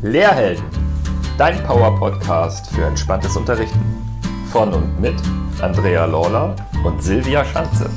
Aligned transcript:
Lehrhelden, 0.00 0.64
dein 1.38 1.60
Power-Podcast 1.64 2.70
für 2.70 2.84
entspanntes 2.84 3.36
Unterrichten. 3.36 3.80
Von 4.52 4.72
und 4.72 5.00
mit 5.00 5.16
Andrea 5.60 6.04
Lawler 6.04 6.54
und 6.84 7.02
Silvia 7.02 7.44
Schanze. 7.44 7.90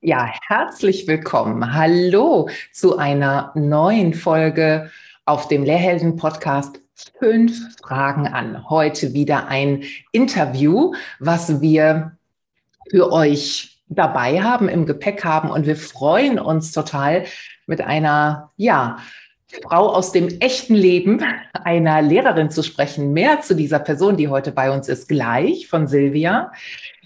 Ja, 0.00 0.32
herzlich 0.48 1.06
willkommen. 1.06 1.74
Hallo 1.74 2.48
zu 2.72 2.96
einer 2.96 3.52
neuen 3.54 4.14
Folge 4.14 4.90
auf 5.26 5.48
dem 5.48 5.64
Lehrhelden-Podcast 5.64 6.80
Fünf 7.18 7.76
Fragen 7.82 8.26
an. 8.26 8.70
Heute 8.70 9.12
wieder 9.12 9.48
ein 9.48 9.84
Interview, 10.12 10.94
was 11.18 11.60
wir 11.60 12.16
für 12.90 13.12
euch 13.12 13.69
dabei 13.90 14.40
haben, 14.42 14.68
im 14.68 14.86
Gepäck 14.86 15.24
haben. 15.24 15.50
Und 15.50 15.66
wir 15.66 15.76
freuen 15.76 16.38
uns 16.38 16.72
total 16.72 17.24
mit 17.66 17.80
einer, 17.80 18.52
ja, 18.56 18.98
Frau 19.62 19.88
aus 19.88 20.12
dem 20.12 20.28
echten 20.40 20.74
Leben, 20.74 21.22
einer 21.52 22.02
Lehrerin 22.02 22.50
zu 22.50 22.62
sprechen. 22.62 23.12
Mehr 23.12 23.40
zu 23.40 23.54
dieser 23.54 23.78
Person, 23.78 24.16
die 24.16 24.28
heute 24.28 24.52
bei 24.52 24.70
uns 24.70 24.88
ist, 24.88 25.08
gleich 25.08 25.66
von 25.66 25.86
Silvia. 25.86 26.52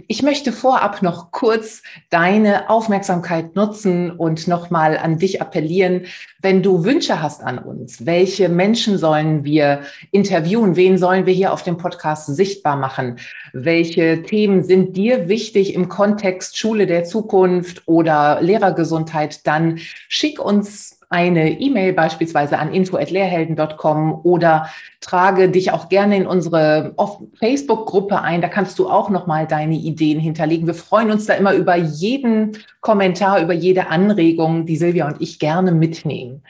Ich 0.08 0.22
möchte 0.22 0.52
vorab 0.52 1.02
noch 1.02 1.30
kurz 1.30 1.82
deine 2.10 2.68
Aufmerksamkeit 2.68 3.54
nutzen 3.54 4.10
und 4.10 4.48
nochmal 4.48 4.98
an 4.98 5.18
dich 5.18 5.40
appellieren, 5.40 6.06
wenn 6.40 6.62
du 6.62 6.84
Wünsche 6.84 7.22
hast 7.22 7.42
an 7.42 7.58
uns. 7.58 8.04
Welche 8.04 8.48
Menschen 8.48 8.98
sollen 8.98 9.44
wir 9.44 9.82
interviewen? 10.10 10.76
Wen 10.76 10.98
sollen 10.98 11.26
wir 11.26 11.32
hier 11.32 11.52
auf 11.52 11.62
dem 11.62 11.76
Podcast 11.78 12.26
sichtbar 12.26 12.76
machen? 12.76 13.18
Welche 13.52 14.22
Themen 14.22 14.64
sind 14.64 14.96
dir 14.96 15.28
wichtig 15.28 15.74
im 15.74 15.88
Kontext 15.88 16.58
Schule 16.58 16.86
der 16.86 17.04
Zukunft 17.04 17.82
oder 17.86 18.42
Lehrergesundheit? 18.42 19.46
Dann 19.46 19.78
schick 20.08 20.44
uns 20.44 20.93
eine 21.14 21.60
E-Mail 21.60 21.92
beispielsweise 21.92 22.58
an 22.58 22.74
info.lehrhelden.com 22.74 24.22
oder 24.24 24.68
trage 25.00 25.48
dich 25.48 25.70
auch 25.70 25.88
gerne 25.88 26.16
in 26.16 26.26
unsere 26.26 26.92
Facebook-Gruppe 27.38 28.20
ein. 28.20 28.42
Da 28.42 28.48
kannst 28.48 28.80
du 28.80 28.90
auch 28.90 29.10
nochmal 29.10 29.46
deine 29.46 29.76
Ideen 29.76 30.18
hinterlegen. 30.18 30.66
Wir 30.66 30.74
freuen 30.74 31.12
uns 31.12 31.26
da 31.26 31.34
immer 31.34 31.54
über 31.54 31.76
jeden 31.76 32.58
Kommentar, 32.80 33.40
über 33.40 33.52
jede 33.52 33.90
Anregung, 33.90 34.66
die 34.66 34.76
Silvia 34.76 35.06
und 35.06 35.22
ich 35.22 35.38
gerne 35.38 35.70
mitnehmen. 35.70 36.42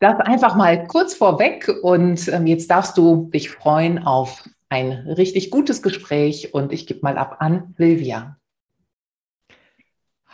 Das 0.00 0.18
einfach 0.18 0.56
mal 0.56 0.88
kurz 0.88 1.14
vorweg 1.14 1.70
und 1.82 2.26
ähm, 2.26 2.48
jetzt 2.48 2.68
darfst 2.68 2.98
du 2.98 3.30
dich 3.32 3.50
freuen 3.50 4.04
auf 4.04 4.48
ein 4.68 4.90
richtig 4.90 5.52
gutes 5.52 5.80
Gespräch 5.80 6.52
und 6.52 6.72
ich 6.72 6.88
gebe 6.88 7.00
mal 7.02 7.16
ab 7.16 7.36
an 7.38 7.72
Silvia. 7.78 8.36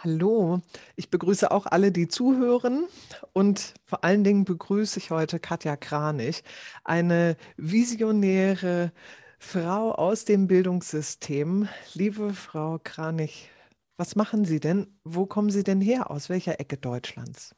Hallo, 0.05 0.61
ich 0.97 1.11
begrüße 1.11 1.53
auch 1.53 1.65
alle, 1.67 1.93
die 1.93 2.09
zuhören 2.09 2.89
und 3.33 3.75
vor 3.85 4.03
allen 4.03 4.25
Dingen 4.25 4.45
begrüße 4.45 4.99
ich 4.99 5.13
heute 5.13 5.39
Katja 5.39 5.77
Kranich, 5.77 6.43
eine 6.83 7.37
visionäre 7.57 8.91
Frau 9.39 9.93
aus 9.93 10.25
dem 10.25 10.49
Bildungssystem. 10.49 11.69
Liebe 11.95 12.35
Frau 12.35 12.81
Kranich, 12.83 13.49
was 13.97 14.17
machen 14.17 14.45
Sie 14.45 14.59
denn? 14.59 14.89
Wo 15.05 15.25
kommen 15.25 15.51
Sie 15.51 15.63
denn 15.63 15.81
her? 15.81 16.11
Aus 16.11 16.29
welcher 16.29 16.59
Ecke 16.59 16.79
Deutschlands? 16.79 17.55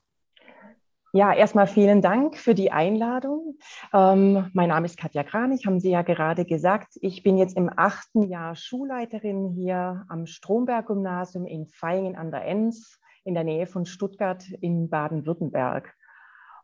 Ja, 1.17 1.33
erstmal 1.33 1.69
vielen 1.69 2.03
Dank 2.03 2.37
für 2.37 2.57
die 2.57 2.73
Einladung. 2.73 3.57
Ähm, 3.93 4.51
mein 4.53 4.71
Name 4.71 4.87
ist 4.87 4.99
Katja 4.99 5.23
Kranich, 5.23 5.65
haben 5.65 5.79
Sie 5.79 5.91
ja 5.91 6.03
gerade 6.03 6.45
gesagt. 6.45 6.99
Ich 7.03 7.23
bin 7.23 7.39
jetzt 7.39 7.57
im 7.57 7.71
achten 7.73 8.25
Jahr 8.25 8.57
Schulleiterin 8.57 9.51
hier 9.51 10.05
am 10.09 10.27
Stromberg-Gymnasium 10.27 11.47
in 11.47 11.69
Feingen 11.69 12.17
an 12.17 12.33
der 12.33 12.45
Enz 12.47 12.99
in 13.23 13.35
der 13.35 13.45
Nähe 13.45 13.69
von 13.69 13.87
Stuttgart 13.87 14.45
in 14.61 14.91
Baden-Württemberg. 14.91 15.95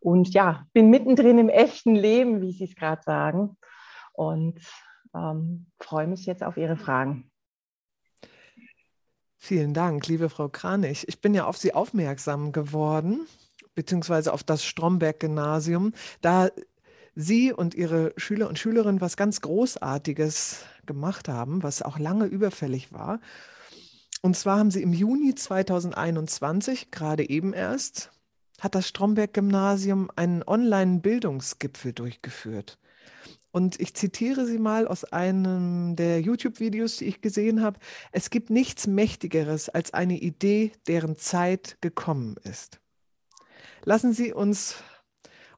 Und 0.01 0.31
ja, 0.35 0.67
bin 0.73 0.91
mittendrin 0.91 1.39
im 1.39 1.49
echten 1.49 1.95
Leben, 1.95 2.41
wie 2.41 2.51
Sie 2.51 2.65
es 2.65 2.75
gerade 2.75 3.03
sagen. 3.03 3.57
Und 4.15 4.59
ähm, 5.15 5.67
freue 5.79 6.09
mich 6.09 6.27
jetzt 6.27 6.43
auf 6.43 6.57
Ihre 6.57 6.77
Fragen. 6.77 7.31
Vielen 9.39 9.75
Dank, 9.75 10.09
liebe 10.09 10.29
Frau 10.29 10.49
Kranich. 10.49 11.07
Ich 11.07 11.21
bin 11.21 11.35
ja 11.35 11.45
auf 11.45 11.57
Sie 11.57 11.73
aufmerksam 11.73 12.51
geworden 12.51 13.29
beziehungsweise 13.75 14.33
auf 14.33 14.43
das 14.43 14.65
Stromberg-Gymnasium, 14.65 15.93
da 16.21 16.51
Sie 17.15 17.53
und 17.53 17.75
Ihre 17.75 18.13
Schüler 18.17 18.49
und 18.49 18.59
Schülerinnen 18.59 19.01
was 19.01 19.17
ganz 19.17 19.41
Großartiges 19.41 20.65
gemacht 20.87 21.29
haben, 21.29 21.63
was 21.63 21.83
auch 21.83 21.99
lange 21.99 22.27
überfällig 22.27 22.93
war. 22.93 23.21
Und 24.23 24.37
zwar 24.37 24.59
haben 24.59 24.71
Sie 24.71 24.83
im 24.83 24.93
Juni 24.93 25.35
2021, 25.35 26.91
gerade 26.91 27.29
eben 27.29 27.53
erst, 27.53 28.11
hat 28.61 28.75
das 28.75 28.87
Stromberg-Gymnasium 28.89 30.11
einen 30.15 30.43
Online-Bildungsgipfel 30.43 31.93
durchgeführt. 31.93 32.79
Und 33.53 33.81
ich 33.81 33.95
zitiere 33.95 34.47
Sie 34.47 34.59
mal 34.59 34.87
aus 34.87 35.05
einem 35.05 35.97
der 35.97 36.21
YouTube-Videos, 36.21 36.99
die 36.99 37.07
ich 37.07 37.21
gesehen 37.21 37.63
habe. 37.63 37.81
Es 38.13 38.31
gibt 38.31 38.51
nichts 38.51 38.87
Mächtigeres 38.87 39.69
als 39.69 39.93
eine 39.93 40.19
Idee, 40.19 40.73
deren 40.87 41.17
Zeit 41.17 41.79
gekommen 41.81 42.37
ist. 42.45 42.81
Lassen 43.85 44.13
Sie 44.13 44.33
uns 44.33 44.83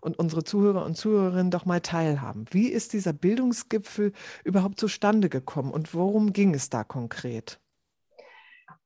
und 0.00 0.18
unsere 0.18 0.44
Zuhörer 0.44 0.84
und 0.84 0.96
Zuhörerinnen 0.96 1.50
doch 1.50 1.64
mal 1.64 1.80
teilhaben. 1.80 2.44
Wie 2.50 2.68
ist 2.68 2.92
dieser 2.92 3.12
Bildungsgipfel 3.12 4.12
überhaupt 4.44 4.78
zustande 4.78 5.28
gekommen 5.28 5.70
und 5.70 5.94
worum 5.94 6.32
ging 6.32 6.54
es 6.54 6.70
da 6.70 6.84
konkret? 6.84 7.60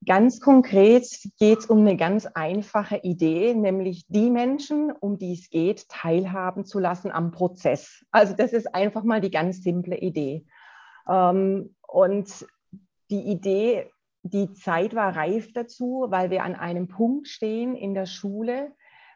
Ganz 0.05 0.39
konkret 0.39 1.07
geht 1.39 1.59
es 1.59 1.65
um 1.65 1.79
eine 1.79 1.97
ganz 1.97 2.27
einfache 2.27 2.97
Idee, 2.97 3.55
nämlich 3.55 4.05
die 4.07 4.29
Menschen, 4.29 4.91
um 4.91 5.17
die 5.17 5.33
es 5.33 5.49
geht, 5.49 5.89
teilhaben 5.89 6.65
zu 6.65 6.79
lassen 6.79 7.11
am 7.11 7.31
Prozess. 7.31 8.05
Also 8.11 8.33
das 8.35 8.53
ist 8.53 8.73
einfach 8.73 9.03
mal 9.03 9.21
die 9.21 9.31
ganz 9.31 9.63
simple 9.63 9.97
Idee. 9.97 10.45
Ähm, 11.09 11.75
und 11.87 12.45
die 13.09 13.21
Idee, 13.21 13.89
die 14.21 14.53
Zeit 14.53 14.93
war 14.93 15.15
reif 15.15 15.51
dazu, 15.53 16.05
weil 16.09 16.29
wir 16.29 16.43
an 16.43 16.55
einem 16.55 16.87
Punkt 16.87 17.27
stehen 17.27 17.75
in 17.75 17.93
der 17.93 18.05
Schule, 18.05 18.73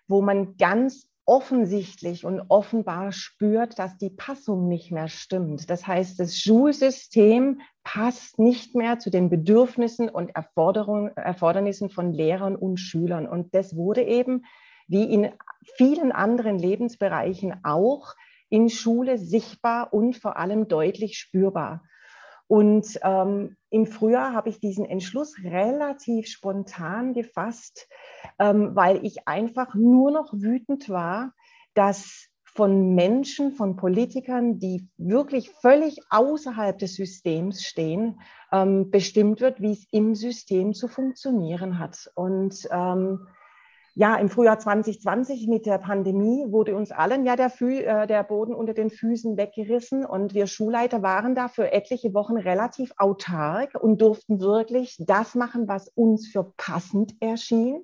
wo 0.08 0.22
man 0.22 0.58
ganz 0.58 1.08
offensichtlich 1.26 2.26
und 2.26 2.42
offenbar 2.50 3.12
spürt, 3.12 3.80
dass 3.80 3.98
die 3.98 4.10
Passung 4.10 4.68
nicht 4.68 4.92
mehr 4.92 5.08
stimmt. 5.08 5.70
Das 5.70 5.88
heißt, 5.88 6.20
das 6.20 6.38
Schulsystem 6.38 7.62
passt 7.84 8.40
nicht 8.40 8.76
mehr 8.76 9.00
zu 9.00 9.10
den 9.10 9.30
Bedürfnissen 9.30 10.10
und 10.10 10.32
Erfordernissen 10.36 11.90
von 11.90 12.12
Lehrern 12.12 12.56
und 12.56 12.78
Schülern. 12.78 13.28
Und 13.28 13.54
das 13.56 13.76
wurde 13.76 14.04
eben, 14.04 14.46
wie 14.88 15.04
in 15.04 15.32
vielen 15.78 16.12
anderen 16.12 16.58
Lebensbereichen 16.58 17.64
auch, 17.64 18.16
in 18.50 18.70
Schule 18.70 19.18
sichtbar 19.18 19.94
und 19.94 20.18
vor 20.18 20.38
allem 20.38 20.68
deutlich 20.68 21.18
spürbar. 21.18 21.84
Und 22.52 23.00
ähm, 23.02 23.56
im 23.70 23.86
Frühjahr 23.86 24.34
habe 24.34 24.50
ich 24.50 24.60
diesen 24.60 24.84
Entschluss 24.84 25.38
relativ 25.42 26.28
spontan 26.28 27.14
gefasst, 27.14 27.88
ähm, 28.40 28.76
weil 28.76 29.06
ich 29.06 29.26
einfach 29.26 29.74
nur 29.74 30.12
noch 30.12 30.34
wütend 30.34 30.90
war, 30.90 31.32
dass 31.76 32.28
von 32.44 32.94
Menschen, 32.94 33.54
von 33.54 33.78
Politikern, 33.78 34.60
die 34.60 34.90
wirklich 34.98 35.52
völlig 35.62 36.00
außerhalb 36.10 36.78
des 36.78 36.96
Systems 36.96 37.64
stehen, 37.64 38.20
ähm, 38.52 38.92
bestimmt 38.92 39.40
wird, 39.40 39.62
wie 39.62 39.72
es 39.72 39.88
im 39.92 40.14
System 40.14 40.74
zu 40.74 40.90
funktionieren 40.90 41.80
hat. 41.80 42.12
Und 42.16 42.68
ähm, 42.70 43.30
ja, 43.94 44.16
im 44.16 44.30
Frühjahr 44.30 44.58
2020 44.58 45.48
mit 45.48 45.66
der 45.66 45.78
Pandemie 45.78 46.46
wurde 46.48 46.76
uns 46.76 46.92
allen 46.92 47.26
ja 47.26 47.36
der, 47.36 47.50
Fü 47.50 47.80
äh, 47.80 48.08
der 48.08 48.24
Boden 48.24 48.54
unter 48.54 48.74
den 48.74 48.90
Füßen 48.90 49.36
weggerissen 49.36 50.06
und 50.06 50.34
wir 50.34 50.48
Schulleiter 50.48 51.02
waren 51.02 51.36
da 51.36 51.50
für 51.50 51.72
etliche 51.74 52.14
Wochen 52.14 52.38
relativ 52.38 52.94
autark 52.98 53.76
und 53.76 54.02
durften 54.02 54.40
wirklich 54.40 54.96
das 55.00 55.36
machen, 55.36 55.68
was 55.68 55.90
uns 55.90 56.30
für 56.30 56.54
passend 56.56 57.16
erschien. 57.20 57.84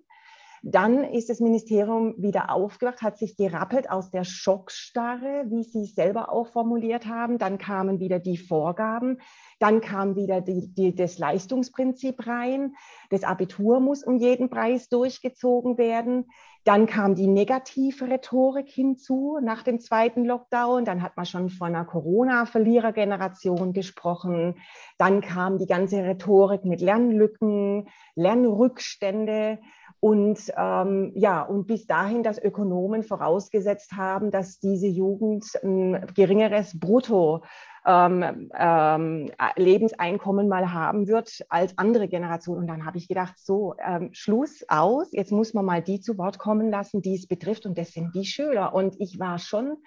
Dann 0.64 1.04
ist 1.04 1.30
das 1.30 1.40
Ministerium 1.40 2.16
wieder 2.18 2.52
aufgewacht, 2.52 3.02
hat 3.02 3.18
sich 3.18 3.38
gerappelt 3.38 3.90
aus 3.90 4.10
der 4.12 4.24
Schockstarre, 4.24 5.46
wie 5.50 5.64
Sie 5.64 5.86
selber 5.86 6.32
auch 6.32 6.48
formuliert 6.48 7.06
haben. 7.06 7.38
Dann 7.38 7.58
kamen 7.58 8.00
wieder 8.00 8.20
die 8.20 8.38
Vorgaben. 8.38 9.20
Dann 9.60 9.82
kam 9.82 10.16
wieder 10.16 10.42
die, 10.42 10.74
die, 10.74 10.96
das 10.96 11.18
Leistungsprinzip 11.18 12.28
rein. 12.28 12.76
Das 13.10 13.24
Abitur 13.24 13.80
muss 13.80 14.04
um 14.04 14.18
jeden 14.18 14.50
Preis 14.50 14.90
durchgezogen 14.90 15.78
werden. 15.78 16.26
Dann 16.64 16.86
kam 16.86 17.16
die 17.16 17.28
negative 17.28 18.10
Rhetorik 18.10 18.68
hinzu 18.68 19.40
nach 19.42 19.64
dem 19.64 19.80
zweiten 19.80 20.26
Lockdown. 20.26 20.84
Dann 20.84 21.02
hat 21.02 21.16
man 21.16 21.26
schon 21.26 21.50
von 21.50 21.70
einer 21.70 21.86
Corona-Verlierergeneration 21.86 23.72
gesprochen. 23.72 24.56
Dann 24.98 25.22
kam 25.22 25.58
die 25.58 25.66
ganze 25.66 26.04
Rhetorik 26.04 26.66
mit 26.66 26.82
Lernlücken, 26.82 27.88
Lernrückstände. 28.16 29.60
Und 30.00 30.40
ähm, 30.56 31.12
ja, 31.16 31.42
und 31.42 31.66
bis 31.66 31.88
dahin, 31.88 32.22
dass 32.22 32.42
Ökonomen 32.42 33.04
vorausgesetzt 33.04 33.94
haben, 33.94 34.30
dass 34.30 34.60
diese 34.60 34.88
Jugend 34.88 35.46
ein 35.64 36.06
geringeres 36.14 36.80
Brutto 36.80 37.44
ähm, 37.86 38.52
ähm, 38.56 39.32
Lebenseinkommen 39.56 40.48
mal 40.48 40.72
haben 40.72 41.08
wird 41.08 41.46
als 41.50 41.78
andere 41.78 42.08
Generationen. 42.08 42.62
Und 42.62 42.68
dann 42.68 42.86
habe 42.86 42.98
ich 42.98 43.08
gedacht, 43.08 43.36
so, 43.40 43.76
ähm, 43.84 44.10
Schluss 44.12 44.64
aus, 44.68 45.08
jetzt 45.14 45.32
muss 45.32 45.54
man 45.54 45.66
mal 45.66 45.82
die 45.82 46.00
zu 46.00 46.18
Wort 46.18 46.38
kommen 46.38 46.70
lassen, 46.70 47.02
die 47.02 47.16
es 47.16 47.28
betrifft. 47.28 47.66
Und 47.66 47.78
das 47.78 47.92
sind 47.92 48.14
die 48.14 48.26
Schüler. 48.26 48.76
Und 48.76 48.96
ich 49.00 49.20
war 49.20 49.40
schon 49.40 49.78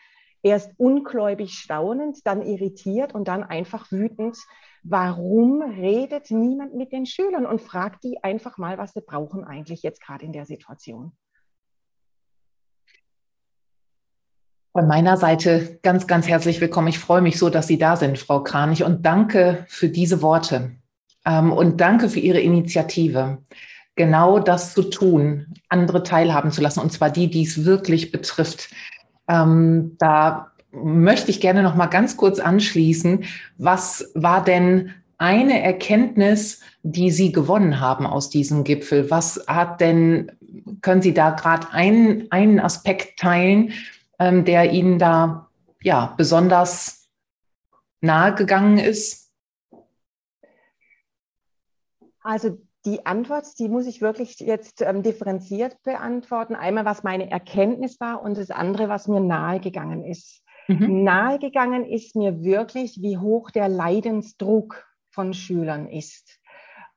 erst 0.43 0.73
ungläubig 0.79 1.53
staunend, 1.53 2.27
dann 2.27 2.43
irritiert 2.43 3.15
und 3.15 3.29
dann 3.29 3.45
einfach 3.45 3.93
wütend. 3.93 4.37
Warum 4.83 5.61
redet 5.63 6.31
niemand 6.31 6.75
mit 6.75 6.93
den 6.93 7.05
Schülern 7.05 7.45
und 7.45 7.61
fragt 7.61 8.03
die 8.03 8.23
einfach 8.25 8.57
mal, 8.57 8.79
was 8.79 8.93
sie 8.93 9.03
brauchen 9.03 9.45
eigentlich 9.45 9.83
jetzt 9.83 10.03
gerade 10.03 10.25
in 10.25 10.33
der 10.33 10.47
Situation? 10.47 11.13
Von 14.73 14.87
meiner 14.87 15.17
Seite 15.17 15.81
ganz, 15.83 16.07
ganz 16.07 16.29
herzlich 16.29 16.61
willkommen. 16.61 16.89
Ich 16.89 16.99
freue 16.99 17.21
mich 17.21 17.39
so, 17.39 17.51
dass 17.51 17.67
Sie 17.67 17.77
da 17.77 17.97
sind, 17.97 18.19
Frau 18.19 18.43
Kranich, 18.43 18.85
und 18.85 19.05
danke 19.05 19.67
für 19.69 19.89
diese 19.89 20.23
Worte 20.23 20.77
ähm, 21.27 21.53
und 21.53 21.81
danke 21.81 22.09
für 22.09 22.21
Ihre 22.21 22.41
Initiative, 22.41 23.39
genau 23.97 24.39
das 24.39 24.73
zu 24.73 24.85
tun, 24.85 25.53
andere 25.69 26.05
teilhaben 26.05 26.53
zu 26.53 26.63
lassen, 26.63 26.81
und 26.81 26.93
zwar 26.93 27.11
die, 27.11 27.29
die 27.29 27.43
es 27.43 27.65
wirklich 27.65 28.13
betrifft. 28.13 28.71
Ähm, 29.29 29.97
da 29.99 30.53
möchte 30.73 31.31
ich 31.31 31.41
gerne 31.41 31.63
noch 31.63 31.75
mal 31.75 31.87
ganz 31.87 32.17
kurz 32.17 32.39
anschließen. 32.39 33.25
Was 33.59 34.11
war 34.15 34.45
denn 34.45 34.95
eine 35.19 35.63
Erkenntnis, 35.63 36.61
die 36.83 37.11
Sie 37.11 37.33
gewonnen 37.33 37.81
haben 37.81 38.07
aus 38.07 38.31
diesem 38.31 38.65
Gipfel? 38.65 39.11
Was 39.11 39.45
hat 39.47 39.81
denn, 39.81 40.33
können 40.81 41.03
Sie 41.03 41.13
da 41.13 41.31
gerade 41.31 41.71
einen, 41.73 42.31
einen 42.31 42.61
Aspekt 42.61 43.19
teilen, 43.19 43.73
ähm, 44.19 44.45
der 44.45 44.73
Ihnen 44.73 44.99
da 44.99 45.49
ja 45.83 46.15
besonders 46.17 47.09
nahe 48.01 48.35
gegangen 48.35 48.79
ist? 48.79 49.31
Also 52.23 52.59
die 52.87 53.05
Antwort, 53.05 53.59
die 53.59 53.69
muss 53.69 53.87
ich 53.87 54.01
wirklich 54.01 54.41
jetzt 54.41 54.81
ähm, 54.81 55.03
differenziert 55.03 55.83
beantworten. 55.83 56.55
Einmal, 56.55 56.87
was 56.87 57.03
meine 57.03 57.31
Erkenntnis 57.31 58.01
war 58.01 58.23
und 58.23 58.39
das 58.39 58.51
andere, 58.51 58.89
was 58.89 59.07
mir 59.07 59.21
nahegegangen 59.21 60.05
ist. 60.05 60.43
Mhm. 60.71 61.03
Nahegegangen 61.03 61.85
ist 61.85 62.15
mir 62.15 62.43
wirklich, 62.43 63.03
wie 63.03 63.19
hoch 63.19 63.51
der 63.51 63.69
Leidensdruck 63.69 64.87
von 65.11 65.35
Schülern 65.35 65.89
ist, 65.89 66.39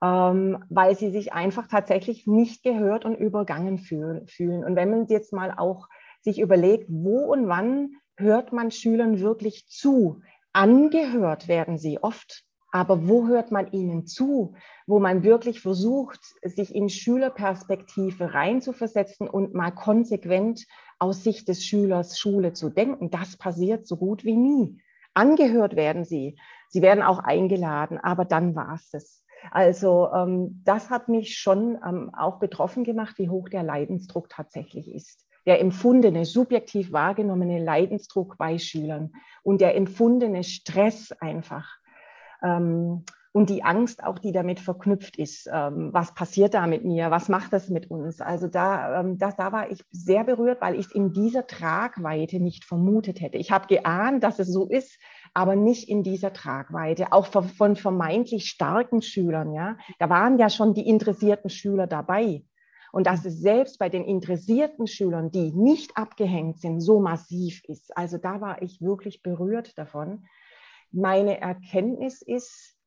ähm, 0.04 0.64
weil 0.70 0.96
sie 0.96 1.10
sich 1.10 1.34
einfach 1.34 1.68
tatsächlich 1.68 2.28
nicht 2.28 2.62
gehört 2.62 3.04
und 3.04 3.16
übergangen 3.16 3.80
fühlen. 3.80 4.64
Und 4.64 4.76
wenn 4.76 4.92
man 4.92 5.08
jetzt 5.08 5.34
mal 5.34 5.52
auch 5.58 5.88
sich 6.22 6.40
überlegt, 6.40 6.86
wo 6.90 7.32
und 7.34 7.48
wann 7.48 7.96
hört 8.16 8.54
man 8.54 8.70
Schülern 8.70 9.20
wirklich 9.20 9.66
zu? 9.68 10.22
Angehört 10.52 11.48
werden 11.48 11.80
sie 11.80 11.98
oft, 12.04 12.44
aber 12.72 13.08
wo 13.08 13.28
hört 13.28 13.52
man 13.52 13.72
ihnen 13.72 14.06
zu? 14.06 14.54
Wo 14.86 15.00
man 15.00 15.24
wirklich 15.24 15.62
versucht, 15.62 16.20
sich 16.44 16.76
in 16.76 16.90
Schülerperspektive 16.90 18.36
reinzuversetzen 18.36 19.28
und 19.28 19.56
mal 19.56 19.72
konsequent 19.72 20.64
aus 21.04 21.24
Sicht 21.24 21.48
des 21.48 21.66
Schülers 21.66 22.18
Schule 22.18 22.54
zu 22.54 22.70
denken. 22.70 23.12
Das 23.12 23.38
passiert 23.38 23.86
so 23.86 23.98
gut 23.98 24.24
wie 24.24 24.36
nie. 24.36 24.82
Angehört 25.14 25.76
werden 25.76 26.06
sie. 26.06 26.38
Sie 26.70 26.82
werden 26.82 27.04
auch 27.04 27.20
eingeladen, 27.20 28.00
aber 28.00 28.26
dann 28.26 28.56
war 28.56 28.74
es 28.76 28.90
das. 28.90 29.24
Also 29.52 30.10
ähm, 30.14 30.62
das 30.64 30.90
hat 30.90 31.10
mich 31.10 31.38
schon 31.38 31.78
ähm, 31.86 32.12
auch 32.18 32.40
betroffen 32.40 32.84
gemacht, 32.84 33.20
wie 33.20 33.30
hoch 33.30 33.50
der 33.50 33.62
Leidensdruck 33.62 34.30
tatsächlich 34.30 34.92
ist 34.92 35.28
der 35.46 35.60
empfundene, 35.60 36.26
subjektiv 36.26 36.92
wahrgenommene 36.92 37.64
Leidensdruck 37.64 38.38
bei 38.38 38.58
Schülern 38.58 39.14
und 39.44 39.62
der 39.62 39.76
empfundene 39.76 40.44
Stress 40.44 41.12
einfach. 41.20 41.70
Ähm, 42.42 43.04
und 43.34 43.50
die 43.50 43.64
Angst 43.64 44.04
auch, 44.04 44.20
die 44.20 44.32
damit 44.32 44.60
verknüpft 44.60 45.18
ist. 45.18 45.50
Ähm, 45.52 45.90
was 45.92 46.14
passiert 46.14 46.54
da 46.54 46.68
mit 46.68 46.86
mir? 46.86 47.10
Was 47.10 47.30
macht 47.30 47.52
das 47.52 47.68
mit 47.68 47.90
uns? 47.90 48.22
Also 48.22 48.48
da, 48.48 49.00
ähm, 49.00 49.18
da, 49.18 49.32
da 49.32 49.52
war 49.52 49.72
ich 49.72 49.84
sehr 49.90 50.24
berührt, 50.24 50.62
weil 50.62 50.76
ich 50.76 50.86
es 50.86 50.92
in 50.92 51.14
dieser 51.14 51.48
Tragweite 51.48 52.40
nicht 52.40 52.64
vermutet 52.64 53.22
hätte. 53.22 53.38
Ich 53.38 53.52
habe 53.52 53.68
geahnt, 53.68 54.24
dass 54.24 54.38
es 54.38 54.50
so 54.50 54.68
ist, 54.68 55.00
aber 55.34 55.56
nicht 55.56 55.90
in 55.90 56.04
dieser 56.04 56.32
Tragweite. 56.32 57.12
Auch 57.12 57.26
von, 57.26 57.50
von 57.50 57.76
vermeintlich 57.76 58.46
starken 58.46 59.02
Schülern. 59.02 59.52
Ja, 59.52 59.78
da 59.98 60.12
waren 60.12 60.38
ja 60.38 60.52
schon 60.52 60.76
die 60.76 60.88
interessierten 60.88 61.50
Schüler 61.50 61.88
dabei. 61.88 62.44
Und 62.92 63.08
dass 63.08 63.26
es 63.26 63.40
selbst 63.40 63.80
bei 63.80 63.90
den 63.90 64.06
interessierten 64.06 64.86
Schülern, 64.86 65.32
die 65.32 65.52
nicht 65.52 65.98
abgehängt 65.98 66.60
sind, 66.60 66.82
so 66.82 67.00
massiv 67.00 67.64
ist. 67.68 67.98
Also 67.98 68.20
da 68.20 68.42
war 68.42 68.62
ich 68.62 68.80
wirklich 68.80 69.24
berührt 69.24 69.76
davon. 69.80 70.28
Meine 70.92 71.42
Erkenntnis 71.42 72.22
ist 72.22 72.78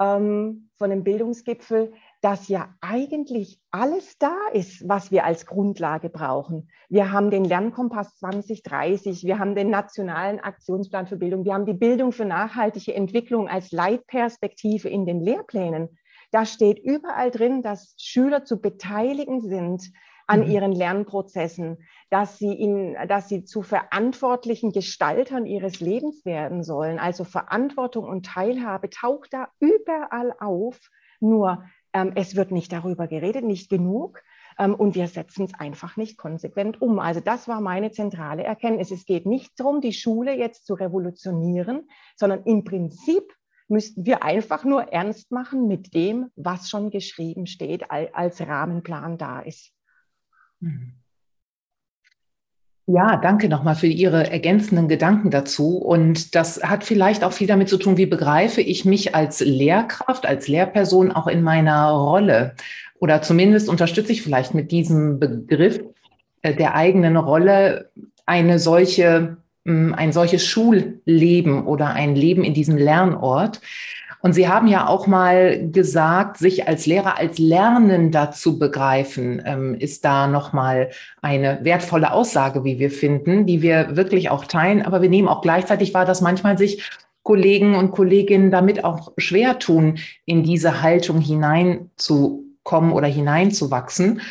ähm, 0.00 0.68
von 0.76 0.90
dem 0.90 1.04
Bildungsgipfel, 1.04 1.92
dass 2.20 2.48
ja 2.48 2.74
eigentlich 2.80 3.60
alles 3.70 4.18
da 4.18 4.36
ist, 4.52 4.88
was 4.88 5.10
wir 5.10 5.24
als 5.24 5.46
Grundlage 5.46 6.10
brauchen. 6.10 6.68
Wir 6.88 7.12
haben 7.12 7.30
den 7.30 7.44
Lernkompass 7.44 8.16
2030, 8.18 9.24
wir 9.24 9.38
haben 9.38 9.54
den 9.54 9.70
nationalen 9.70 10.40
Aktionsplan 10.40 11.06
für 11.06 11.16
Bildung, 11.16 11.44
wir 11.44 11.54
haben 11.54 11.66
die 11.66 11.74
Bildung 11.74 12.12
für 12.12 12.24
nachhaltige 12.24 12.94
Entwicklung 12.94 13.48
als 13.48 13.72
Leitperspektive 13.72 14.88
in 14.88 15.06
den 15.06 15.20
Lehrplänen. 15.20 15.98
Da 16.32 16.44
steht 16.44 16.78
überall 16.78 17.30
drin, 17.30 17.62
dass 17.62 17.94
Schüler 17.98 18.44
zu 18.44 18.60
beteiligen 18.60 19.40
sind 19.40 19.92
an 20.26 20.40
mhm. 20.40 20.50
ihren 20.50 20.72
Lernprozessen, 20.72 21.78
dass 22.10 22.38
sie, 22.38 22.52
in, 22.52 22.96
dass 23.08 23.28
sie 23.28 23.44
zu 23.44 23.62
verantwortlichen 23.62 24.72
Gestaltern 24.72 25.46
ihres 25.46 25.80
Lebens 25.80 26.24
werden 26.24 26.62
sollen. 26.62 26.98
Also 26.98 27.24
Verantwortung 27.24 28.04
und 28.04 28.26
Teilhabe 28.26 28.90
taucht 28.90 29.32
da 29.32 29.48
überall 29.60 30.34
auf. 30.38 30.78
Nur 31.20 31.64
ähm, 31.92 32.12
es 32.14 32.36
wird 32.36 32.50
nicht 32.50 32.72
darüber 32.72 33.06
geredet, 33.06 33.44
nicht 33.44 33.70
genug. 33.70 34.22
Ähm, 34.58 34.74
und 34.74 34.94
wir 34.94 35.08
setzen 35.08 35.44
es 35.44 35.54
einfach 35.54 35.96
nicht 35.96 36.18
konsequent 36.18 36.82
um. 36.82 36.98
Also 36.98 37.20
das 37.20 37.48
war 37.48 37.60
meine 37.60 37.90
zentrale 37.92 38.42
Erkenntnis. 38.42 38.90
Es 38.90 39.04
geht 39.04 39.26
nicht 39.26 39.58
darum, 39.58 39.80
die 39.80 39.92
Schule 39.92 40.36
jetzt 40.36 40.66
zu 40.66 40.74
revolutionieren, 40.74 41.88
sondern 42.16 42.42
im 42.44 42.64
Prinzip 42.64 43.22
müssten 43.68 44.06
wir 44.06 44.22
einfach 44.22 44.64
nur 44.64 44.92
ernst 44.92 45.32
machen 45.32 45.66
mit 45.66 45.94
dem, 45.94 46.30
was 46.36 46.68
schon 46.68 46.90
geschrieben 46.90 47.46
steht, 47.46 47.90
als 47.90 48.40
Rahmenplan 48.40 49.18
da 49.18 49.40
ist. 49.40 49.75
Mhm. 50.60 50.92
Ja, 52.88 53.16
danke 53.16 53.48
nochmal 53.48 53.74
für 53.74 53.88
Ihre 53.88 54.30
ergänzenden 54.30 54.86
Gedanken 54.86 55.30
dazu. 55.32 55.76
Und 55.78 56.36
das 56.36 56.62
hat 56.62 56.84
vielleicht 56.84 57.24
auch 57.24 57.32
viel 57.32 57.48
damit 57.48 57.68
zu 57.68 57.78
tun, 57.78 57.96
wie 57.96 58.06
begreife 58.06 58.60
ich 58.60 58.84
mich 58.84 59.12
als 59.12 59.40
Lehrkraft, 59.40 60.24
als 60.24 60.46
Lehrperson 60.46 61.10
auch 61.10 61.26
in 61.26 61.42
meiner 61.42 61.90
Rolle. 61.90 62.54
Oder 63.00 63.22
zumindest 63.22 63.68
unterstütze 63.68 64.12
ich 64.12 64.22
vielleicht 64.22 64.54
mit 64.54 64.70
diesem 64.70 65.18
Begriff 65.18 65.80
äh, 66.42 66.54
der 66.54 66.76
eigenen 66.76 67.16
Rolle 67.16 67.90
eine 68.24 68.58
solche 68.60 69.36
ein 69.68 70.12
solches 70.12 70.46
Schulleben 70.46 71.66
oder 71.66 71.88
ein 71.88 72.14
Leben 72.14 72.44
in 72.44 72.54
diesem 72.54 72.76
Lernort. 72.76 73.60
Und 74.26 74.32
Sie 74.32 74.48
haben 74.48 74.66
ja 74.66 74.88
auch 74.88 75.06
mal 75.06 75.70
gesagt, 75.70 76.38
sich 76.38 76.66
als 76.66 76.84
Lehrer 76.84 77.16
als 77.16 77.38
Lernender 77.38 78.32
zu 78.32 78.58
begreifen, 78.58 79.40
ähm, 79.46 79.76
ist 79.76 80.04
da 80.04 80.26
nochmal 80.26 80.90
eine 81.22 81.60
wertvolle 81.62 82.10
Aussage, 82.10 82.64
wie 82.64 82.80
wir 82.80 82.90
finden, 82.90 83.46
die 83.46 83.62
wir 83.62 83.94
wirklich 83.94 84.28
auch 84.28 84.44
teilen. 84.44 84.82
Aber 84.82 85.00
wir 85.00 85.08
nehmen 85.08 85.28
auch 85.28 85.42
gleichzeitig 85.42 85.94
wahr, 85.94 86.06
dass 86.06 86.22
manchmal 86.22 86.58
sich 86.58 86.90
Kollegen 87.22 87.76
und 87.76 87.92
Kolleginnen 87.92 88.50
damit 88.50 88.82
auch 88.82 89.12
schwer 89.16 89.60
tun, 89.60 90.00
in 90.24 90.42
diese 90.42 90.82
Haltung 90.82 91.20
hineinzukommen 91.20 92.90
oder 92.90 93.06
hineinzuwachsen. 93.06 94.22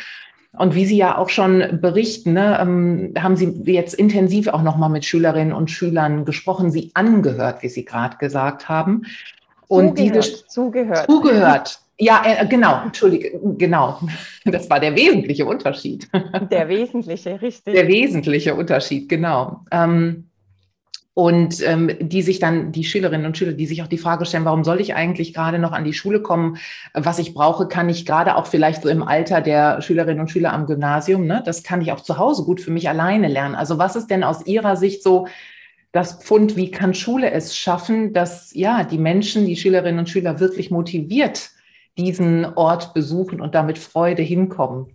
Und 0.58 0.74
wie 0.74 0.84
Sie 0.84 0.98
ja 0.98 1.16
auch 1.16 1.30
schon 1.30 1.80
berichten, 1.80 2.34
ne, 2.34 2.58
ähm, 2.60 3.14
haben 3.18 3.36
Sie 3.36 3.62
jetzt 3.64 3.94
intensiv 3.94 4.48
auch 4.48 4.62
nochmal 4.62 4.90
mit 4.90 5.06
Schülerinnen 5.06 5.54
und 5.54 5.70
Schülern 5.70 6.26
gesprochen, 6.26 6.70
Sie 6.70 6.90
angehört, 6.92 7.62
wie 7.62 7.70
Sie 7.70 7.86
gerade 7.86 8.18
gesagt 8.18 8.68
haben. 8.68 9.02
Und 9.68 9.98
zugehört, 9.98 10.24
diese, 10.26 10.46
zugehört. 10.46 11.06
Zugehört. 11.06 11.80
Ja, 11.98 12.22
äh, 12.26 12.46
genau, 12.46 12.82
entschuldige, 12.84 13.40
genau. 13.56 13.98
Das 14.44 14.68
war 14.68 14.80
der 14.80 14.94
wesentliche 14.94 15.46
Unterschied. 15.46 16.06
Der 16.50 16.68
wesentliche, 16.68 17.40
richtig. 17.40 17.72
Der 17.72 17.88
wesentliche 17.88 18.54
Unterschied, 18.54 19.08
genau. 19.08 19.64
Ähm, 19.70 20.26
und 21.18 21.66
ähm, 21.66 21.90
die 21.98 22.20
sich 22.20 22.40
dann, 22.40 22.72
die 22.72 22.84
Schülerinnen 22.84 23.24
und 23.24 23.38
Schüler, 23.38 23.52
die 23.52 23.64
sich 23.64 23.82
auch 23.82 23.86
die 23.86 23.96
Frage 23.96 24.26
stellen, 24.26 24.44
warum 24.44 24.64
soll 24.64 24.82
ich 24.82 24.94
eigentlich 24.94 25.32
gerade 25.32 25.58
noch 25.58 25.72
an 25.72 25.84
die 25.84 25.94
Schule 25.94 26.20
kommen? 26.20 26.58
Was 26.92 27.18
ich 27.18 27.32
brauche, 27.32 27.68
kann 27.68 27.88
ich 27.88 28.04
gerade 28.04 28.36
auch 28.36 28.46
vielleicht 28.46 28.82
so 28.82 28.90
im 28.90 29.02
Alter 29.02 29.40
der 29.40 29.80
Schülerinnen 29.80 30.20
und 30.20 30.30
Schüler 30.30 30.52
am 30.52 30.66
Gymnasium, 30.66 31.26
ne? 31.26 31.42
das 31.42 31.62
kann 31.62 31.80
ich 31.80 31.90
auch 31.90 32.02
zu 32.02 32.18
Hause 32.18 32.44
gut 32.44 32.60
für 32.60 32.70
mich 32.70 32.90
alleine 32.90 33.28
lernen. 33.28 33.54
Also 33.54 33.78
was 33.78 33.96
ist 33.96 34.08
denn 34.08 34.24
aus 34.24 34.44
Ihrer 34.44 34.76
Sicht 34.76 35.02
so 35.02 35.26
das 35.96 36.22
Pfund, 36.22 36.56
wie 36.56 36.70
kann 36.70 36.92
Schule 36.92 37.30
es 37.30 37.56
schaffen, 37.56 38.12
dass 38.12 38.52
ja 38.54 38.84
die 38.84 38.98
Menschen, 38.98 39.46
die 39.46 39.56
Schülerinnen 39.56 39.98
und 39.98 40.10
Schüler 40.10 40.40
wirklich 40.40 40.70
motiviert 40.70 41.50
diesen 41.96 42.44
Ort 42.44 42.92
besuchen 42.92 43.40
und 43.40 43.54
damit 43.54 43.78
Freude 43.78 44.20
hinkommen? 44.20 44.94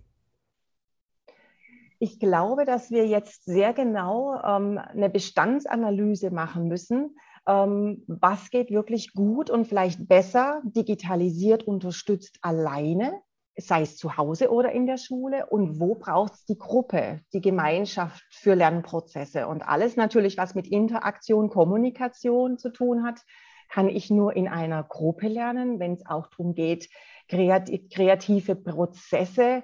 Ich 1.98 2.20
glaube, 2.20 2.64
dass 2.64 2.92
wir 2.92 3.06
jetzt 3.06 3.44
sehr 3.44 3.72
genau 3.72 4.40
ähm, 4.44 4.78
eine 4.78 5.10
Bestandsanalyse 5.10 6.30
machen 6.30 6.68
müssen, 6.68 7.16
ähm, 7.48 8.04
was 8.06 8.50
geht 8.50 8.70
wirklich 8.70 9.12
gut 9.12 9.50
und 9.50 9.66
vielleicht 9.66 10.06
besser 10.06 10.62
digitalisiert 10.64 11.64
unterstützt 11.64 12.38
alleine, 12.42 13.20
sei 13.56 13.82
es 13.82 13.96
zu 13.96 14.16
Hause 14.16 14.50
oder 14.50 14.72
in 14.72 14.86
der 14.86 14.96
Schule. 14.96 15.46
Und 15.46 15.78
wo 15.78 15.94
braucht 15.94 16.34
es 16.34 16.44
die 16.44 16.58
Gruppe, 16.58 17.20
die 17.32 17.40
Gemeinschaft 17.40 18.22
für 18.30 18.54
Lernprozesse? 18.54 19.46
Und 19.46 19.62
alles 19.62 19.96
natürlich, 19.96 20.38
was 20.38 20.54
mit 20.54 20.66
Interaktion, 20.66 21.50
Kommunikation 21.50 22.58
zu 22.58 22.70
tun 22.70 23.04
hat, 23.04 23.20
kann 23.68 23.88
ich 23.88 24.10
nur 24.10 24.36
in 24.36 24.48
einer 24.48 24.82
Gruppe 24.82 25.28
lernen, 25.28 25.80
wenn 25.80 25.94
es 25.94 26.04
auch 26.04 26.26
darum 26.28 26.54
geht, 26.54 26.90
kreative 27.28 28.54
Prozesse 28.54 29.62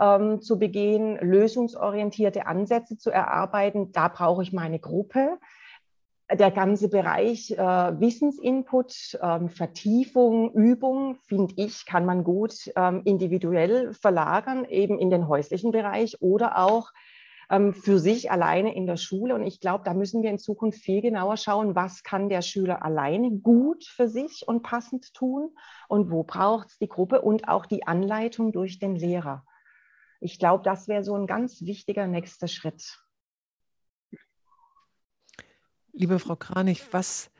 ähm, 0.00 0.40
zu 0.40 0.58
begehen, 0.58 1.18
lösungsorientierte 1.20 2.46
Ansätze 2.46 2.96
zu 2.96 3.10
erarbeiten. 3.10 3.92
Da 3.92 4.08
brauche 4.08 4.42
ich 4.42 4.54
meine 4.54 4.78
Gruppe 4.78 5.38
der 6.32 6.50
ganze 6.50 6.88
Bereich 6.88 7.50
äh, 7.50 7.56
Wissensinput, 7.56 9.18
ähm, 9.20 9.48
Vertiefung, 9.48 10.52
Übung, 10.52 11.16
finde 11.26 11.54
ich, 11.56 11.86
kann 11.86 12.04
man 12.04 12.24
gut 12.24 12.70
ähm, 12.76 13.02
individuell 13.04 13.92
verlagern, 13.94 14.64
eben 14.64 14.98
in 14.98 15.10
den 15.10 15.28
häuslichen 15.28 15.72
Bereich 15.72 16.20
oder 16.20 16.58
auch 16.58 16.90
ähm, 17.50 17.74
für 17.74 17.98
sich 17.98 18.30
alleine 18.30 18.74
in 18.74 18.86
der 18.86 18.96
Schule. 18.96 19.34
Und 19.34 19.44
ich 19.44 19.60
glaube, 19.60 19.82
da 19.84 19.92
müssen 19.92 20.22
wir 20.22 20.30
in 20.30 20.38
Zukunft 20.38 20.80
viel 20.80 21.02
genauer 21.02 21.36
schauen, 21.36 21.74
was 21.74 22.02
kann 22.02 22.28
der 22.28 22.42
Schüler 22.42 22.84
alleine 22.84 23.32
gut 23.32 23.84
für 23.84 24.08
sich 24.08 24.44
und 24.46 24.62
passend 24.62 25.12
tun 25.14 25.50
und 25.88 26.10
wo 26.10 26.22
braucht 26.22 26.68
es 26.68 26.78
die 26.78 26.88
Gruppe 26.88 27.20
und 27.22 27.48
auch 27.48 27.66
die 27.66 27.86
Anleitung 27.86 28.52
durch 28.52 28.78
den 28.78 28.94
Lehrer. 28.94 29.44
Ich 30.20 30.38
glaube, 30.38 30.62
das 30.62 30.86
wäre 30.86 31.02
so 31.02 31.14
ein 31.14 31.26
ganz 31.26 31.62
wichtiger 31.62 32.06
nächster 32.06 32.46
Schritt. 32.46 33.00
Liebe 35.92 36.18
Frau 36.18 36.36
Kranich, 36.36 36.82
was 36.92 37.30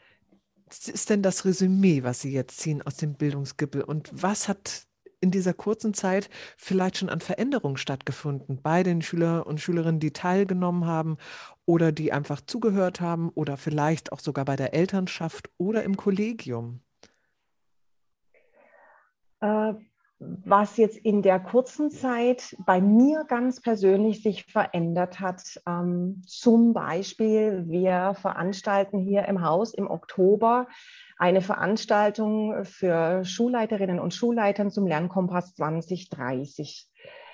ist 0.87 1.11
denn 1.11 1.23
das 1.23 1.45
Resümee, 1.45 2.03
was 2.03 2.21
Sie 2.21 2.33
jetzt 2.33 2.59
ziehen 2.59 2.83
aus 2.83 2.97
dem 2.97 3.15
Bildungsgibbel? 3.15 3.83
Und 3.83 4.11
was 4.13 4.49
hat 4.49 4.87
in 5.21 5.31
dieser 5.31 5.53
kurzen 5.53 5.95
Zeit 5.95 6.31
vielleicht 6.57 6.99
schon 6.99 7.11
an 7.11 7.21
Veränderungen 7.21 7.77
stattgefunden 7.77 8.63
bei 8.63 8.83
den 8.83 9.03
Schüler 9.03 9.47
und 9.47 9.61
Schülerinnen, 9.61 10.01
die 10.01 10.13
teilgenommen 10.13 10.87
haben 10.87 11.19
oder 11.67 11.93
die 11.93 12.13
einfach 12.13 12.41
zugehört 12.41 13.01
haben 13.01 13.29
oder 13.31 13.57
vielleicht 13.57 14.13
auch 14.13 14.21
sogar 14.21 14.45
bei 14.45 14.57
der 14.57 14.73
Elternschaft 14.73 15.51
oder 15.59 15.83
im 15.83 15.97
Kollegium? 15.97 16.81
Äh, 19.41 19.75
was 20.21 20.77
jetzt 20.77 20.99
in 20.99 21.23
der 21.23 21.41
kurzen 21.41 21.91
Zeit 21.91 22.55
bei 22.67 22.81
mir 22.81 23.25
ganz 23.27 23.61
persönlich 23.61 24.23
sich 24.23 24.45
verändert 24.45 25.19
hat. 25.19 25.61
Ähm, 25.67 26.23
zum 26.27 26.75
Beispiel, 26.75 27.65
wir 27.67 28.15
veranstalten 28.15 28.99
hier 28.99 29.25
im 29.25 29.43
Haus 29.43 29.73
im 29.73 29.91
Oktober 29.91 30.69
eine 31.17 31.41
Veranstaltung 31.41 32.65
für 32.65 33.25
Schulleiterinnen 33.25 33.99
und 33.99 34.15
Schulleitern 34.15 34.71
zum 34.71 34.87
Lernkompass 34.87 35.55
2030 35.55 36.91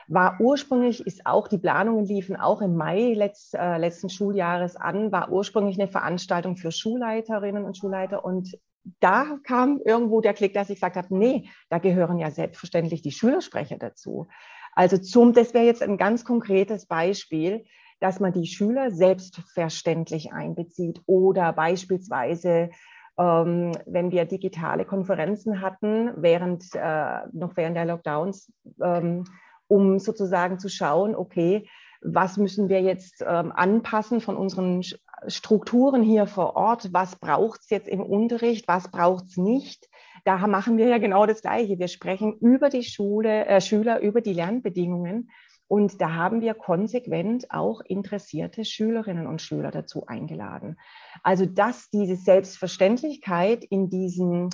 war 0.08 0.38
ursprünglich, 0.40 1.04
ist 1.04 1.26
auch, 1.26 1.48
die 1.48 1.58
Planungen 1.58 2.04
liefen 2.04 2.36
auch 2.36 2.60
im 2.60 2.76
Mai 2.76 3.12
letzt, 3.14 3.54
äh, 3.54 3.78
letzten 3.78 4.08
Schuljahres 4.08 4.76
an, 4.76 5.10
war 5.10 5.30
ursprünglich 5.32 5.78
eine 5.80 5.88
Veranstaltung 5.88 6.56
für 6.56 6.70
Schulleiterinnen 6.70 7.64
und 7.64 7.76
Schulleiter 7.76 8.24
und 8.24 8.56
da 9.00 9.38
kam 9.44 9.80
irgendwo 9.84 10.20
der 10.20 10.34
Klick, 10.34 10.54
dass 10.54 10.70
ich 10.70 10.76
gesagt 10.76 10.96
habe, 10.96 11.16
nee, 11.16 11.48
da 11.68 11.78
gehören 11.78 12.18
ja 12.18 12.30
selbstverständlich 12.30 13.02
die 13.02 13.12
Schülersprecher 13.12 13.78
dazu. 13.78 14.26
Also 14.72 14.98
zum, 14.98 15.32
das 15.32 15.54
wäre 15.54 15.64
jetzt 15.64 15.82
ein 15.82 15.96
ganz 15.96 16.24
konkretes 16.24 16.86
Beispiel, 16.86 17.64
dass 18.00 18.20
man 18.20 18.32
die 18.32 18.46
Schüler 18.46 18.90
selbstverständlich 18.90 20.32
einbezieht 20.32 21.00
oder 21.06 21.52
beispielsweise 21.52 22.70
ähm, 23.18 23.72
wenn 23.86 24.10
wir 24.10 24.26
digitale 24.26 24.84
Konferenzen 24.84 25.62
hatten, 25.62 26.12
während, 26.16 26.64
äh, 26.74 27.20
noch 27.32 27.56
während 27.56 27.76
der 27.76 27.86
Lockdowns, 27.86 28.52
ähm, 28.82 29.24
um 29.68 29.98
sozusagen 29.98 30.58
zu 30.58 30.68
schauen, 30.68 31.14
okay, 31.14 31.68
was 32.02 32.36
müssen 32.36 32.68
wir 32.68 32.82
jetzt 32.82 33.24
ähm, 33.26 33.52
anpassen 33.52 34.20
von 34.20 34.36
unseren 34.36 34.82
Strukturen 35.26 36.02
hier 36.02 36.26
vor 36.26 36.56
Ort, 36.56 36.92
was 36.92 37.16
braucht 37.16 37.60
es 37.60 37.70
jetzt 37.70 37.88
im 37.88 38.00
Unterricht, 38.00 38.68
was 38.68 38.90
braucht 38.90 39.26
es 39.26 39.36
nicht. 39.36 39.88
Da 40.24 40.46
machen 40.46 40.76
wir 40.76 40.88
ja 40.88 40.98
genau 40.98 41.26
das 41.26 41.42
Gleiche. 41.42 41.78
Wir 41.78 41.88
sprechen 41.88 42.36
über 42.38 42.68
die 42.68 42.82
Schule, 42.82 43.46
äh, 43.46 43.60
Schüler, 43.60 44.00
über 44.00 44.20
die 44.20 44.32
Lernbedingungen. 44.32 45.30
Und 45.68 46.00
da 46.00 46.14
haben 46.14 46.40
wir 46.40 46.54
konsequent 46.54 47.50
auch 47.50 47.80
interessierte 47.80 48.64
Schülerinnen 48.64 49.26
und 49.26 49.42
Schüler 49.42 49.70
dazu 49.70 50.06
eingeladen. 50.06 50.78
Also, 51.22 51.44
dass 51.44 51.90
diese 51.90 52.16
Selbstverständlichkeit 52.16 53.64
in 53.64 53.88
diesen 53.88 54.50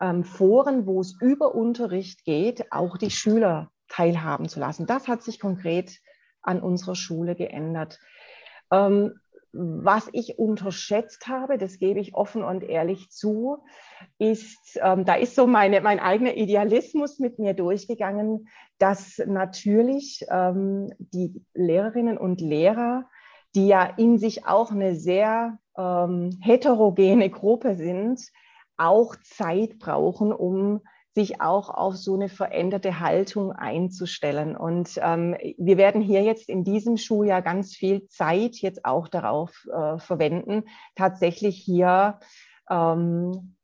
ähm, 0.00 0.24
Foren, 0.24 0.86
wo 0.86 1.00
es 1.00 1.16
über 1.20 1.54
Unterricht 1.54 2.24
geht, 2.24 2.72
auch 2.72 2.96
die 2.96 3.10
Schüler 3.10 3.70
teilhaben 3.88 4.48
zu 4.48 4.60
lassen, 4.60 4.86
das 4.86 5.08
hat 5.08 5.22
sich 5.22 5.40
konkret 5.40 6.00
an 6.42 6.60
unserer 6.60 6.94
Schule 6.94 7.34
geändert. 7.34 7.98
Ähm, 8.70 9.20
was 9.58 10.08
ich 10.12 10.38
unterschätzt 10.38 11.28
habe, 11.28 11.58
das 11.58 11.78
gebe 11.78 12.00
ich 12.00 12.14
offen 12.14 12.42
und 12.42 12.62
ehrlich 12.62 13.10
zu, 13.10 13.58
ist, 14.18 14.78
ähm, 14.82 15.04
da 15.04 15.14
ist 15.14 15.34
so 15.34 15.46
meine, 15.46 15.80
mein 15.80 16.00
eigener 16.00 16.36
Idealismus 16.36 17.18
mit 17.18 17.38
mir 17.38 17.54
durchgegangen, 17.54 18.48
dass 18.78 19.20
natürlich 19.26 20.26
ähm, 20.30 20.92
die 20.98 21.42
Lehrerinnen 21.54 22.18
und 22.18 22.40
Lehrer, 22.40 23.08
die 23.54 23.68
ja 23.68 23.84
in 23.84 24.18
sich 24.18 24.46
auch 24.46 24.70
eine 24.70 24.94
sehr 24.96 25.58
ähm, 25.76 26.38
heterogene 26.42 27.30
Gruppe 27.30 27.74
sind, 27.74 28.20
auch 28.76 29.16
Zeit 29.22 29.78
brauchen, 29.78 30.32
um 30.32 30.82
sich 31.16 31.40
auch 31.40 31.70
auf 31.70 31.96
so 31.96 32.12
eine 32.12 32.28
veränderte 32.28 33.00
Haltung 33.00 33.50
einzustellen. 33.50 34.54
Und 34.54 35.00
ähm, 35.02 35.34
wir 35.56 35.78
werden 35.78 36.02
hier 36.02 36.22
jetzt 36.22 36.50
in 36.50 36.62
diesem 36.62 36.98
Schuljahr 36.98 37.40
ganz 37.40 37.74
viel 37.74 38.06
Zeit 38.08 38.56
jetzt 38.56 38.84
auch 38.84 39.08
darauf 39.08 39.66
äh, 39.72 39.98
verwenden, 39.98 40.64
tatsächlich 40.94 41.56
hier 41.56 42.20
ähm, 42.68 43.56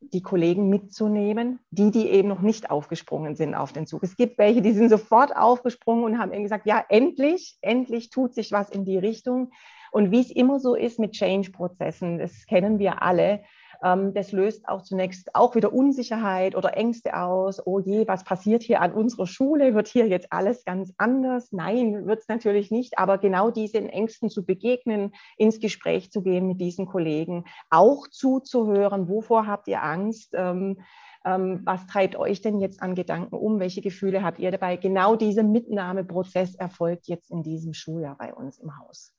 die 0.00 0.22
Kollegen 0.22 0.70
mitzunehmen, 0.70 1.60
die, 1.70 1.90
die 1.90 2.08
eben 2.08 2.28
noch 2.28 2.40
nicht 2.40 2.70
aufgesprungen 2.70 3.36
sind 3.36 3.54
auf 3.54 3.74
den 3.74 3.86
Zug. 3.86 4.02
Es 4.02 4.16
gibt 4.16 4.38
welche, 4.38 4.62
die 4.62 4.72
sind 4.72 4.88
sofort 4.88 5.36
aufgesprungen 5.36 6.04
und 6.04 6.18
haben 6.18 6.32
eben 6.32 6.42
gesagt, 6.42 6.64
ja, 6.64 6.82
endlich, 6.88 7.58
endlich 7.60 8.08
tut 8.08 8.34
sich 8.34 8.50
was 8.50 8.70
in 8.70 8.86
die 8.86 8.96
Richtung. 8.96 9.50
Und 9.90 10.10
wie 10.10 10.20
es 10.20 10.30
immer 10.30 10.58
so 10.58 10.74
ist 10.74 10.98
mit 10.98 11.12
Change-Prozessen, 11.12 12.18
das 12.18 12.46
kennen 12.46 12.78
wir 12.78 13.02
alle, 13.02 13.42
das 13.82 14.30
löst 14.30 14.68
auch 14.68 14.82
zunächst 14.82 15.34
auch 15.34 15.56
wieder 15.56 15.72
Unsicherheit 15.72 16.54
oder 16.54 16.76
Ängste 16.76 17.16
aus. 17.18 17.60
Oh 17.66 17.80
je, 17.80 18.06
was 18.06 18.22
passiert 18.22 18.62
hier 18.62 18.80
an 18.80 18.92
unserer 18.92 19.26
Schule? 19.26 19.74
Wird 19.74 19.88
hier 19.88 20.06
jetzt 20.06 20.32
alles 20.32 20.64
ganz 20.64 20.92
anders? 20.98 21.50
Nein, 21.50 22.06
wird 22.06 22.20
es 22.20 22.28
natürlich 22.28 22.70
nicht. 22.70 22.98
Aber 22.98 23.18
genau 23.18 23.50
diesen 23.50 23.88
Ängsten 23.88 24.30
zu 24.30 24.44
begegnen, 24.44 25.12
ins 25.36 25.58
Gespräch 25.58 26.12
zu 26.12 26.22
gehen 26.22 26.46
mit 26.46 26.60
diesen 26.60 26.86
Kollegen, 26.86 27.44
auch 27.70 28.06
zuzuhören, 28.08 29.08
wovor 29.08 29.46
habt 29.46 29.66
ihr 29.66 29.82
Angst? 29.82 30.32
Ähm, 30.34 30.80
ähm, 31.24 31.62
was 31.64 31.86
treibt 31.86 32.16
euch 32.16 32.40
denn 32.40 32.60
jetzt 32.60 32.82
an 32.82 32.94
Gedanken 32.94 33.36
um? 33.36 33.60
Welche 33.60 33.80
Gefühle 33.80 34.22
habt 34.22 34.38
ihr 34.38 34.50
dabei? 34.50 34.76
Genau 34.76 35.16
dieser 35.16 35.44
Mitnahmeprozess 35.44 36.54
erfolgt 36.54 37.06
jetzt 37.06 37.30
in 37.30 37.42
diesem 37.42 37.74
Schuljahr 37.74 38.16
bei 38.16 38.34
uns 38.34 38.58
im 38.58 38.78
Haus. 38.78 39.14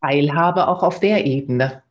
Teilhabe 0.00 0.68
auch 0.68 0.82
auf 0.82 1.00
der 1.00 1.24
Ebene. 1.24 1.83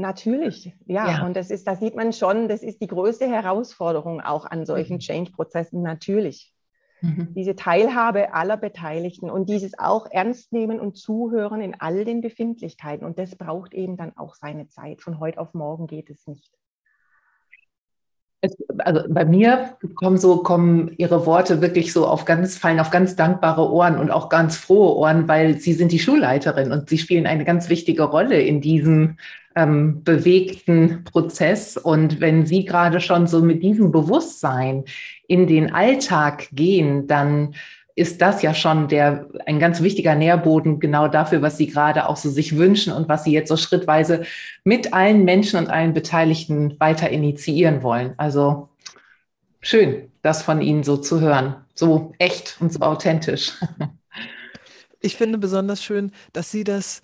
Natürlich, 0.00 0.74
ja. 0.86 1.10
ja. 1.10 1.26
Und 1.26 1.36
das 1.36 1.50
ist, 1.50 1.66
da 1.66 1.76
sieht 1.76 1.94
man 1.94 2.12
schon, 2.12 2.48
das 2.48 2.62
ist 2.62 2.80
die 2.80 2.86
größte 2.86 3.28
Herausforderung 3.28 4.20
auch 4.20 4.46
an 4.46 4.64
solchen 4.64 4.94
mhm. 4.94 5.00
Change-Prozessen, 5.00 5.82
natürlich. 5.82 6.54
Mhm. 7.02 7.32
Diese 7.34 7.56
Teilhabe 7.56 8.34
aller 8.34 8.56
Beteiligten 8.56 9.30
und 9.30 9.48
dieses 9.48 9.78
auch 9.78 10.06
ernst 10.10 10.52
nehmen 10.52 10.80
und 10.80 10.96
zuhören 10.96 11.60
in 11.60 11.80
all 11.80 12.04
den 12.04 12.20
Befindlichkeiten. 12.20 13.04
Und 13.04 13.18
das 13.18 13.36
braucht 13.36 13.74
eben 13.74 13.96
dann 13.96 14.16
auch 14.16 14.34
seine 14.34 14.68
Zeit. 14.68 15.00
Von 15.02 15.20
heute 15.20 15.40
auf 15.40 15.54
morgen 15.54 15.86
geht 15.86 16.10
es 16.10 16.26
nicht. 16.26 16.50
Es, 18.42 18.56
also 18.78 19.02
bei 19.08 19.24
mir 19.24 19.76
kommen 19.96 20.16
so 20.16 20.38
kommen 20.42 20.92
Ihre 20.96 21.26
Worte 21.26 21.60
wirklich 21.60 21.92
so 21.92 22.06
auf 22.06 22.24
ganz 22.24 22.56
fallen 22.56 22.80
auf 22.80 22.90
ganz 22.90 23.14
dankbare 23.14 23.70
Ohren 23.70 23.98
und 23.98 24.10
auch 24.10 24.28
ganz 24.28 24.56
frohe 24.56 24.96
Ohren, 24.96 25.28
weil 25.28 25.58
Sie 25.58 25.74
sind 25.74 25.92
die 25.92 25.98
Schulleiterin 25.98 26.72
und 26.72 26.88
Sie 26.88 26.98
spielen 26.98 27.26
eine 27.26 27.44
ganz 27.44 27.68
wichtige 27.68 28.04
Rolle 28.04 28.40
in 28.40 28.60
diesem 28.60 29.16
ähm, 29.56 30.02
bewegten 30.04 31.04
Prozess. 31.04 31.76
Und 31.76 32.20
wenn 32.20 32.46
Sie 32.46 32.64
gerade 32.64 33.00
schon 33.00 33.26
so 33.26 33.42
mit 33.42 33.62
diesem 33.62 33.92
Bewusstsein 33.92 34.84
in 35.26 35.46
den 35.46 35.72
Alltag 35.72 36.48
gehen, 36.52 37.06
dann 37.06 37.54
ist 37.96 38.20
das 38.22 38.42
ja 38.42 38.54
schon 38.54 38.88
der, 38.88 39.28
ein 39.46 39.58
ganz 39.58 39.82
wichtiger 39.82 40.14
Nährboden 40.14 40.80
genau 40.80 41.08
dafür, 41.08 41.42
was 41.42 41.56
Sie 41.56 41.66
gerade 41.66 42.08
auch 42.08 42.16
so 42.16 42.30
sich 42.30 42.56
wünschen 42.56 42.92
und 42.92 43.08
was 43.08 43.24
Sie 43.24 43.32
jetzt 43.32 43.48
so 43.48 43.56
schrittweise 43.56 44.24
mit 44.64 44.92
allen 44.92 45.24
Menschen 45.24 45.58
und 45.58 45.68
allen 45.68 45.92
Beteiligten 45.92 46.78
weiter 46.78 47.10
initiieren 47.10 47.82
wollen. 47.82 48.14
Also 48.16 48.68
schön, 49.60 50.10
das 50.22 50.42
von 50.42 50.60
Ihnen 50.60 50.82
so 50.82 50.96
zu 50.96 51.20
hören. 51.20 51.56
So 51.74 52.12
echt 52.18 52.56
und 52.60 52.72
so 52.72 52.80
authentisch. 52.80 53.52
Ich 55.02 55.16
finde 55.16 55.38
besonders 55.38 55.82
schön, 55.82 56.12
dass 56.34 56.50
Sie 56.50 56.62
das 56.62 57.00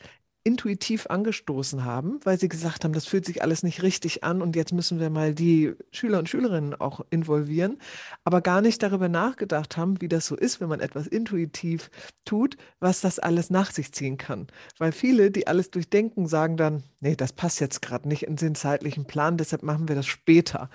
intuitiv 0.47 1.09
angestoßen 1.09 1.85
haben, 1.85 2.21
weil 2.23 2.39
sie 2.39 2.49
gesagt 2.49 2.85
haben, 2.85 2.93
das 2.93 3.07
fühlt 3.07 3.27
sich 3.27 3.43
alles 3.43 3.65
nicht 3.65 3.83
richtig 3.83 4.23
an 4.23 4.41
und 4.41 4.55
jetzt 4.55 4.73
müssen 4.73 5.01
wir 5.01 5.11
mal 5.11 5.35
die 5.35 5.75
Schüler 5.91 6.21
und 6.21 6.29
Schülerinnen 6.29 6.75
auch 6.75 7.05
involvieren, 7.11 7.79
aber 8.23 8.41
gar 8.41 8.61
nicht 8.61 8.81
darüber 8.81 9.09
nachgedacht 9.09 9.77
haben, 9.77 10.01
wie 10.01 10.09
das 10.09 10.27
so 10.27 10.37
ist, 10.37 10.61
wenn 10.61 10.69
man 10.69 10.79
etwas 10.79 11.09
intuitiv 11.09 11.91
tut, 12.25 12.57
was 12.79 13.01
das 13.01 13.19
alles 13.19 13.51
nach 13.51 13.73
sich 13.73 13.93
ziehen 13.93 14.19
kann. 14.19 14.47
Weil 14.79 14.93
viele, 14.93 15.31
die 15.31 15.47
alles 15.47 15.71
durchdenken, 15.71 16.29
sagen 16.29 16.57
dann, 16.57 16.85
nee, 17.01 17.17
das 17.17 17.33
passt 17.33 17.61
jetzt 17.61 17.83
gerade 17.83 18.09
nicht 18.09 18.25
in 18.25 18.37
den 18.37 18.55
zeitlichen 18.55 19.07
Plan, 19.07 19.37
deshalb 19.37 19.63
machen 19.63 19.89
wir 19.89 19.97
das 19.97 20.07
später. 20.07 20.71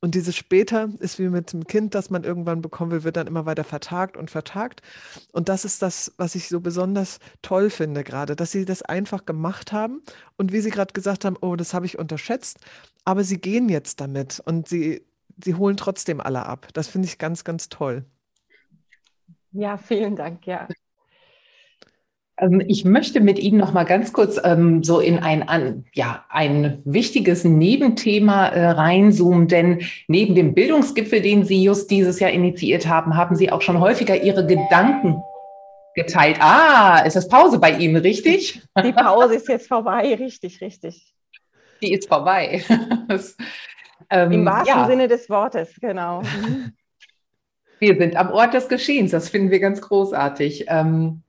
Und 0.00 0.14
dieses 0.14 0.34
später 0.34 0.88
ist 0.98 1.18
wie 1.18 1.28
mit 1.28 1.52
dem 1.52 1.66
Kind, 1.66 1.94
das 1.94 2.10
man 2.10 2.24
irgendwann 2.24 2.62
bekommen 2.62 2.90
will, 2.90 3.04
wird 3.04 3.16
dann 3.16 3.26
immer 3.26 3.46
weiter 3.46 3.64
vertagt 3.64 4.16
und 4.16 4.30
vertagt. 4.30 4.82
Und 5.32 5.48
das 5.48 5.64
ist 5.64 5.82
das, 5.82 6.12
was 6.16 6.34
ich 6.34 6.48
so 6.48 6.60
besonders 6.60 7.18
toll 7.42 7.70
finde 7.70 8.04
gerade, 8.04 8.36
dass 8.36 8.52
sie 8.52 8.64
das 8.64 8.82
einfach 8.82 9.11
gemacht 9.18 9.72
haben 9.72 10.02
und 10.36 10.52
wie 10.52 10.60
Sie 10.60 10.70
gerade 10.70 10.92
gesagt 10.92 11.24
haben, 11.24 11.36
oh, 11.40 11.56
das 11.56 11.74
habe 11.74 11.86
ich 11.86 11.98
unterschätzt, 11.98 12.58
aber 13.04 13.24
Sie 13.24 13.40
gehen 13.40 13.68
jetzt 13.68 14.00
damit 14.00 14.42
und 14.44 14.68
Sie, 14.68 15.02
Sie 15.42 15.54
holen 15.54 15.76
trotzdem 15.76 16.20
alle 16.20 16.46
ab. 16.46 16.68
Das 16.72 16.88
finde 16.88 17.08
ich 17.08 17.18
ganz, 17.18 17.44
ganz 17.44 17.68
toll. 17.68 18.04
Ja, 19.52 19.76
vielen 19.76 20.16
Dank, 20.16 20.46
ja. 20.46 20.66
Ähm, 22.38 22.62
ich 22.66 22.84
möchte 22.84 23.20
mit 23.20 23.38
Ihnen 23.38 23.58
noch 23.58 23.72
mal 23.72 23.84
ganz 23.84 24.12
kurz 24.12 24.40
ähm, 24.42 24.82
so 24.82 25.00
in 25.00 25.18
ein, 25.18 25.48
an, 25.48 25.84
ja, 25.92 26.24
ein 26.28 26.80
wichtiges 26.84 27.44
Nebenthema 27.44 28.48
äh, 28.48 28.70
reinzoomen, 28.70 29.48
denn 29.48 29.82
neben 30.08 30.34
dem 30.34 30.54
Bildungsgipfel, 30.54 31.20
den 31.20 31.44
Sie 31.44 31.62
just 31.62 31.90
dieses 31.90 32.20
Jahr 32.20 32.30
initiiert 32.30 32.88
haben, 32.88 33.16
haben 33.16 33.36
Sie 33.36 33.52
auch 33.52 33.62
schon 33.62 33.80
häufiger 33.80 34.22
Ihre 34.22 34.46
Gedanken 34.46 35.22
geteilt. 35.94 36.38
Ah, 36.40 37.00
ist 37.00 37.16
das 37.16 37.28
Pause 37.28 37.58
bei 37.58 37.72
Ihnen, 37.72 37.96
richtig? 37.96 38.62
Die 38.82 38.92
Pause 38.92 39.34
ist 39.34 39.48
jetzt 39.48 39.68
vorbei, 39.68 40.14
richtig, 40.14 40.60
richtig. 40.60 41.14
Die 41.80 41.92
ist 41.92 42.08
vorbei. 42.08 42.64
das, 43.08 43.36
ähm, 44.10 44.32
Im 44.32 44.44
wahrsten 44.44 44.76
ja. 44.76 44.86
Sinne 44.86 45.08
des 45.08 45.28
Wortes, 45.28 45.74
genau. 45.80 46.22
Wir 47.78 47.96
sind 47.98 48.14
am 48.14 48.30
Ort 48.30 48.54
des 48.54 48.68
Geschehens, 48.68 49.10
das 49.10 49.28
finden 49.28 49.50
wir 49.50 49.58
ganz 49.58 49.80
großartig. 49.80 50.66
Ähm, 50.68 51.22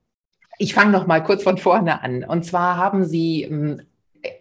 ich 0.56 0.72
fange 0.72 0.92
noch 0.92 1.04
mal 1.04 1.20
kurz 1.20 1.42
von 1.42 1.58
vorne 1.58 2.00
an. 2.00 2.22
Und 2.22 2.44
zwar 2.44 2.76
haben 2.76 3.04
Sie 3.04 3.42
ähm, 3.42 3.82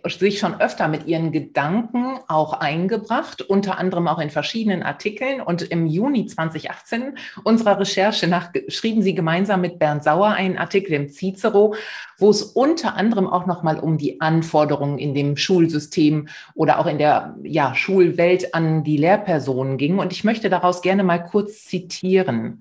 sich 0.08 0.40
schon 0.40 0.60
öfter 0.60 0.88
mit 0.88 1.08
ihren 1.08 1.32
Gedanken 1.32 2.20
auch 2.28 2.54
eingebracht, 2.54 3.42
unter 3.42 3.78
anderem 3.78 4.08
auch 4.08 4.20
in 4.20 4.30
verschiedenen 4.30 4.84
Artikeln. 4.84 5.42
Und 5.42 5.62
im 5.63 5.88
Juni 5.88 6.25
2018 6.25 7.18
unserer 7.44 7.80
Recherche 7.80 8.28
nach 8.28 8.52
schrieben 8.68 9.02
sie 9.02 9.16
gemeinsam 9.16 9.62
mit 9.62 9.80
Bernd 9.80 10.04
Sauer 10.04 10.30
einen 10.30 10.58
Artikel 10.58 10.94
im 10.94 11.10
Cicero, 11.10 11.75
wo 12.18 12.30
es 12.30 12.44
unter 12.44 12.96
anderem 12.96 13.28
auch 13.28 13.46
nochmal 13.46 13.80
um 13.80 13.98
die 13.98 14.22
Anforderungen 14.22 14.98
in 14.98 15.13
dem 15.13 15.38
Schulsystem 15.38 16.28
oder 16.56 16.80
auch 16.80 16.86
in 16.86 16.98
der 16.98 17.36
ja, 17.44 17.75
Schulwelt 17.75 18.54
an 18.54 18.84
die 18.84 18.98
Lehrpersonen 18.98 19.78
ging. 19.78 20.00
Und 20.00 20.12
ich 20.12 20.24
möchte 20.24 20.50
daraus 20.50 20.82
gerne 20.82 21.04
mal 21.04 21.24
kurz 21.24 21.66
zitieren. 21.66 22.60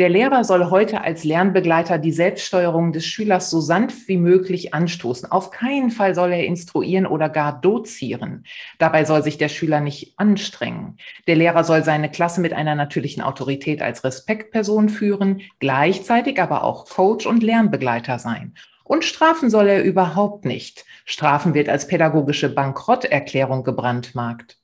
Der 0.00 0.08
Lehrer 0.08 0.44
soll 0.44 0.70
heute 0.70 1.02
als 1.02 1.24
Lernbegleiter 1.24 1.98
die 1.98 2.12
Selbststeuerung 2.12 2.94
des 2.94 3.04
Schülers 3.04 3.50
so 3.50 3.60
sanft 3.60 4.08
wie 4.08 4.16
möglich 4.16 4.72
anstoßen. 4.72 5.30
Auf 5.30 5.50
keinen 5.50 5.90
Fall 5.90 6.14
soll 6.14 6.32
er 6.32 6.46
instruieren 6.46 7.04
oder 7.04 7.28
gar 7.28 7.60
dozieren. 7.60 8.44
Dabei 8.78 9.04
soll 9.04 9.22
sich 9.22 9.36
der 9.36 9.50
Schüler 9.50 9.80
nicht 9.80 10.14
anstrengen. 10.18 10.96
Der 11.26 11.36
Lehrer 11.36 11.64
soll 11.64 11.84
seine 11.84 12.10
Klasse 12.10 12.40
mit 12.40 12.54
einer 12.54 12.74
natürlichen 12.74 13.22
Autorität 13.22 13.82
als 13.82 14.02
Respektperson 14.02 14.88
führen, 14.88 15.42
gleichzeitig 15.58 16.40
aber 16.40 16.64
auch 16.64 16.88
Coach 16.88 17.26
und 17.26 17.42
Lernbegleiter 17.42 18.18
sein. 18.18 18.54
Und 18.84 19.04
strafen 19.04 19.50
soll 19.50 19.68
er 19.68 19.84
überhaupt 19.84 20.46
nicht. 20.46 20.86
Strafen 21.04 21.52
wird 21.52 21.68
als 21.68 21.86
pädagogische 21.86 22.48
Bankrotterklärung 22.48 23.64
gebrandmarkt. 23.64 24.56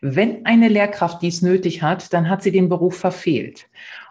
Wenn 0.00 0.46
eine 0.46 0.68
Lehrkraft 0.68 1.22
dies 1.22 1.42
nötig 1.42 1.82
hat, 1.82 2.12
dann 2.12 2.28
hat 2.28 2.44
sie 2.44 2.52
den 2.52 2.68
Beruf 2.68 2.96
verfehlt. 2.96 3.66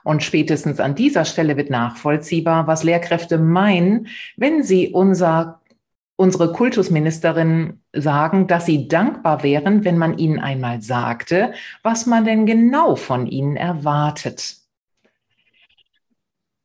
Und 0.06 0.22
spätestens 0.22 0.80
an 0.80 0.94
dieser 0.94 1.26
Stelle 1.26 1.58
wird 1.58 1.72
nachvollziehbar, 1.72 2.68
was 2.68 2.84
Lehrkräfte 2.84 3.40
meinen, 3.40 4.08
wenn 4.38 4.62
sie 4.62 4.90
unser, 4.90 5.62
unsere 6.16 6.54
Kultusministerin 6.54 7.82
sagen, 7.92 8.46
dass 8.46 8.68
sie 8.68 8.88
dankbar 8.88 9.42
wären, 9.42 9.84
wenn 9.84 9.98
man 9.98 10.20
ihnen 10.20 10.40
einmal 10.40 10.84
sagte, 10.84 11.54
was 11.82 12.06
man 12.06 12.24
denn 12.24 12.46
genau 12.46 12.96
von 12.96 13.26
ihnen 13.26 13.58
erwartet. 13.58 14.58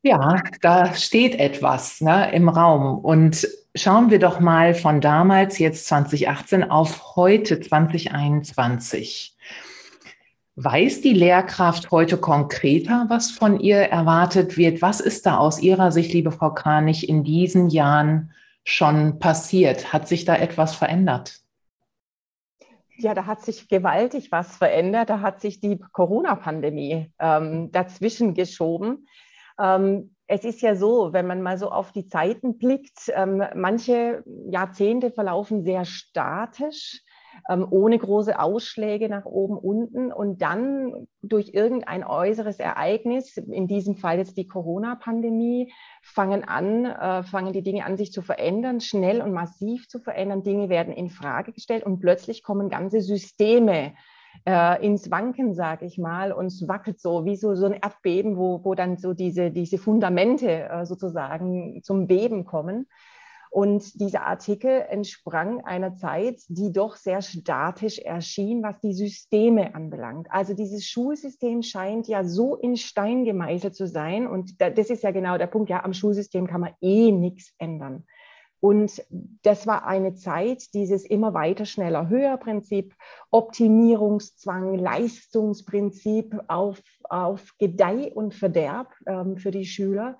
Ja, 0.02 0.42
da 0.60 0.94
steht 0.94 1.34
etwas 1.34 2.02
ne, 2.02 2.30
im 2.34 2.50
Raum. 2.50 2.98
Und 2.98 3.48
schauen 3.74 4.10
wir 4.10 4.18
doch 4.18 4.38
mal 4.38 4.74
von 4.74 5.00
damals, 5.00 5.58
jetzt 5.58 5.86
2018, 5.86 6.70
auf 6.70 7.16
heute 7.16 7.58
2021. 7.58 9.34
Weiß 10.62 11.00
die 11.00 11.14
Lehrkraft 11.14 11.90
heute 11.90 12.18
konkreter, 12.18 13.06
was 13.08 13.30
von 13.30 13.58
ihr 13.60 13.78
erwartet 13.78 14.58
wird? 14.58 14.82
Was 14.82 15.00
ist 15.00 15.24
da 15.24 15.38
aus 15.38 15.62
Ihrer 15.62 15.90
Sicht, 15.90 16.12
liebe 16.12 16.32
Frau 16.32 16.52
Kranich, 16.52 17.08
in 17.08 17.24
diesen 17.24 17.70
Jahren 17.70 18.34
schon 18.62 19.18
passiert? 19.18 19.94
Hat 19.94 20.06
sich 20.06 20.26
da 20.26 20.36
etwas 20.36 20.74
verändert? 20.74 21.40
Ja, 22.98 23.14
da 23.14 23.24
hat 23.24 23.40
sich 23.40 23.68
gewaltig 23.68 24.30
was 24.32 24.54
verändert. 24.54 25.08
Da 25.08 25.22
hat 25.22 25.40
sich 25.40 25.60
die 25.60 25.78
Corona-Pandemie 25.92 27.10
ähm, 27.18 27.72
dazwischen 27.72 28.34
geschoben. 28.34 29.06
Ähm, 29.58 30.14
es 30.26 30.44
ist 30.44 30.60
ja 30.60 30.76
so, 30.76 31.14
wenn 31.14 31.26
man 31.26 31.40
mal 31.40 31.56
so 31.56 31.70
auf 31.70 31.90
die 31.92 32.04
Zeiten 32.04 32.58
blickt, 32.58 33.10
ähm, 33.14 33.42
manche 33.54 34.22
Jahrzehnte 34.50 35.10
verlaufen 35.10 35.64
sehr 35.64 35.86
statisch 35.86 37.00
ohne 37.48 37.98
große 37.98 38.38
Ausschläge 38.38 39.08
nach 39.08 39.24
oben, 39.24 39.56
unten 39.56 40.12
und 40.12 40.42
dann 40.42 41.06
durch 41.22 41.50
irgendein 41.54 42.04
äußeres 42.04 42.58
Ereignis, 42.58 43.36
in 43.36 43.66
diesem 43.66 43.96
Fall 43.96 44.18
jetzt 44.18 44.36
die 44.36 44.46
Corona-Pandemie, 44.46 45.72
fangen 46.02 46.44
an, 46.44 46.84
äh, 46.84 47.22
fangen 47.22 47.52
die 47.52 47.62
Dinge 47.62 47.84
an, 47.84 47.96
sich 47.96 48.12
zu 48.12 48.22
verändern, 48.22 48.80
schnell 48.80 49.20
und 49.22 49.32
massiv 49.32 49.88
zu 49.88 49.98
verändern. 49.98 50.42
Dinge 50.42 50.68
werden 50.68 50.92
in 50.92 51.10
Frage 51.10 51.52
gestellt 51.52 51.84
und 51.84 52.00
plötzlich 52.00 52.42
kommen 52.42 52.68
ganze 52.68 53.00
Systeme 53.00 53.92
äh, 54.46 54.84
ins 54.84 55.10
Wanken, 55.10 55.54
sage 55.54 55.86
ich 55.86 55.98
mal, 55.98 56.32
und 56.32 56.46
es 56.46 56.66
wackelt 56.68 57.00
so 57.00 57.24
wie 57.24 57.36
so, 57.36 57.54
so 57.54 57.66
ein 57.66 57.74
Erdbeben, 57.74 58.36
wo, 58.36 58.64
wo 58.64 58.74
dann 58.74 58.96
so 58.96 59.12
diese, 59.12 59.50
diese 59.50 59.78
Fundamente 59.78 60.68
äh, 60.68 60.86
sozusagen 60.86 61.82
zum 61.82 62.06
Beben 62.06 62.44
kommen. 62.44 62.86
Und 63.50 64.00
dieser 64.00 64.26
Artikel 64.26 64.84
entsprang 64.88 65.64
einer 65.64 65.96
Zeit, 65.96 66.40
die 66.48 66.72
doch 66.72 66.94
sehr 66.94 67.20
statisch 67.20 67.98
erschien, 67.98 68.62
was 68.62 68.78
die 68.78 68.94
Systeme 68.94 69.74
anbelangt. 69.74 70.28
Also 70.30 70.54
dieses 70.54 70.86
Schulsystem 70.86 71.62
scheint 71.62 72.06
ja 72.06 72.22
so 72.22 72.54
in 72.54 72.76
Stein 72.76 73.24
gemeißelt 73.24 73.74
zu 73.74 73.88
sein. 73.88 74.28
Und 74.28 74.60
das 74.60 74.88
ist 74.88 75.02
ja 75.02 75.10
genau 75.10 75.36
der 75.36 75.48
Punkt, 75.48 75.68
ja, 75.68 75.84
am 75.84 75.92
Schulsystem 75.92 76.46
kann 76.46 76.60
man 76.60 76.74
eh 76.80 77.10
nichts 77.10 77.52
ändern. 77.58 78.04
Und 78.60 79.02
das 79.42 79.66
war 79.66 79.86
eine 79.86 80.14
Zeit, 80.14 80.74
dieses 80.74 81.04
immer 81.04 81.32
weiter, 81.32 81.64
schneller, 81.64 82.08
höher 82.08 82.36
Prinzip, 82.36 82.94
Optimierungszwang, 83.30 84.74
Leistungsprinzip 84.74 86.38
auf, 86.46 86.80
auf 87.04 87.54
Gedeih 87.58 88.12
und 88.14 88.34
Verderb 88.34 88.94
ähm, 89.06 89.38
für 89.38 89.50
die 89.50 89.64
Schüler. 89.64 90.18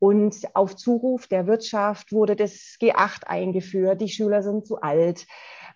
Und 0.00 0.36
auf 0.54 0.76
Zuruf 0.76 1.28
der 1.28 1.46
Wirtschaft 1.46 2.10
wurde 2.10 2.34
das 2.34 2.78
G8 2.80 3.24
eingeführt. 3.26 4.00
Die 4.00 4.08
Schüler 4.08 4.42
sind 4.42 4.66
zu 4.66 4.80
alt. 4.80 5.26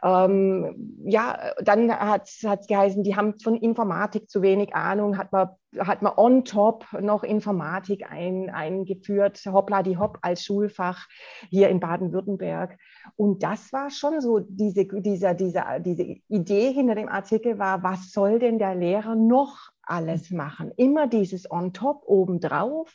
Ähm, 0.03 0.99
ja, 1.05 1.53
dann 1.63 1.91
hat 1.91 2.29
es 2.29 2.67
geheißen, 2.67 3.05
die 3.05 3.17
haben 3.17 3.39
von 3.39 3.57
Informatik 3.57 4.29
zu 4.29 4.43
wenig 4.43 4.75
Ahnung, 4.75 5.19
hat 5.19 5.31
man, 5.31 5.51
hat 5.79 6.03
man 6.03 6.15
on 6.17 6.45
top 6.45 6.87
noch 7.01 7.23
Informatik 7.23 8.11
ein, 8.11 8.51
eingeführt, 8.51 9.43
hoppla 9.47 9.83
die 9.83 9.99
hopp 9.99 10.19
als 10.23 10.45
Schulfach 10.45 11.07
hier 11.51 11.69
in 11.69 11.81
Baden-Württemberg. 11.81 12.79
Und 13.17 13.43
das 13.43 13.73
war 13.73 13.91
schon 13.91 14.21
so, 14.21 14.41
diese, 14.41 14.87
dieser, 14.87 15.35
dieser, 15.35 15.81
diese 15.81 16.03
Idee 16.29 16.73
hinter 16.73 16.95
dem 16.95 17.09
Artikel 17.09 17.59
war, 17.59 17.83
was 17.83 18.11
soll 18.11 18.39
denn 18.39 18.59
der 18.59 18.75
Lehrer 18.75 19.15
noch 19.15 19.71
alles 19.83 20.31
machen? 20.31 20.73
Immer 20.77 21.09
dieses 21.09 21.51
on 21.51 21.75
top 21.75 22.03
obendrauf 22.07 22.91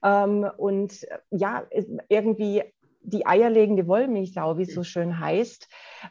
und 0.00 1.04
äh, 1.04 1.18
ja, 1.30 1.66
irgendwie 2.08 2.62
die 3.02 3.26
eierlegende 3.26 3.86
Wollmilchsau, 3.86 4.58
wie 4.58 4.62
es 4.62 4.74
so 4.74 4.82
schön 4.82 5.18
heißt. 5.18 5.68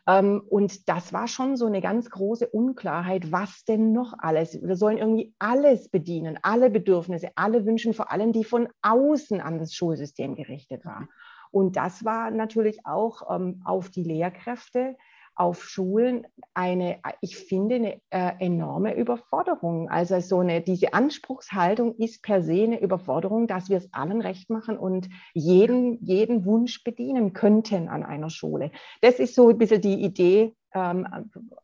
Ähm, 0.07 0.41
und 0.49 0.89
das 0.89 1.13
war 1.13 1.27
schon 1.27 1.55
so 1.55 1.65
eine 1.65 1.81
ganz 1.81 2.09
große 2.09 2.47
Unklarheit, 2.47 3.31
was 3.31 3.65
denn 3.65 3.91
noch 3.91 4.13
alles. 4.17 4.61
Wir 4.61 4.75
sollen 4.75 4.97
irgendwie 4.97 5.33
alles 5.39 5.89
bedienen, 5.89 6.39
alle 6.41 6.69
Bedürfnisse, 6.69 7.29
alle 7.35 7.65
Wünsche, 7.65 7.93
vor 7.93 8.11
allem 8.11 8.31
die 8.31 8.43
von 8.43 8.67
außen 8.81 9.41
an 9.41 9.59
das 9.59 9.73
Schulsystem 9.73 10.35
gerichtet 10.35 10.85
waren. 10.85 11.09
Und 11.51 11.77
das 11.77 12.03
war 12.03 12.31
natürlich 12.31 12.85
auch 12.85 13.33
ähm, 13.33 13.61
auf 13.63 13.89
die 13.89 14.03
Lehrkräfte 14.03 14.97
auf 15.37 15.63
Schulen 15.63 16.25
eine, 16.53 16.99
ich 17.21 17.37
finde, 17.37 17.75
eine 17.75 18.01
äh, 18.09 18.33
enorme 18.39 18.95
Überforderung. 18.95 19.89
Also 19.89 20.19
so 20.19 20.39
eine, 20.39 20.61
diese 20.61 20.93
Anspruchshaltung 20.93 21.95
ist 21.95 22.23
per 22.23 22.41
se 22.41 22.63
eine 22.63 22.81
Überforderung, 22.81 23.47
dass 23.47 23.69
wir 23.69 23.77
es 23.77 23.93
allen 23.93 24.21
recht 24.21 24.49
machen 24.49 24.77
und 24.77 25.09
jeden, 25.33 26.03
jeden 26.03 26.45
Wunsch 26.45 26.83
bedienen 26.83 27.33
könnten 27.33 27.87
an 27.87 28.03
einer 28.03 28.29
Schule. 28.29 28.71
Das 29.01 29.19
ist 29.19 29.35
so 29.35 29.49
ein 29.49 29.57
bisschen 29.57 29.81
die 29.81 30.01
Idee 30.03 30.55
ähm, 30.73 31.07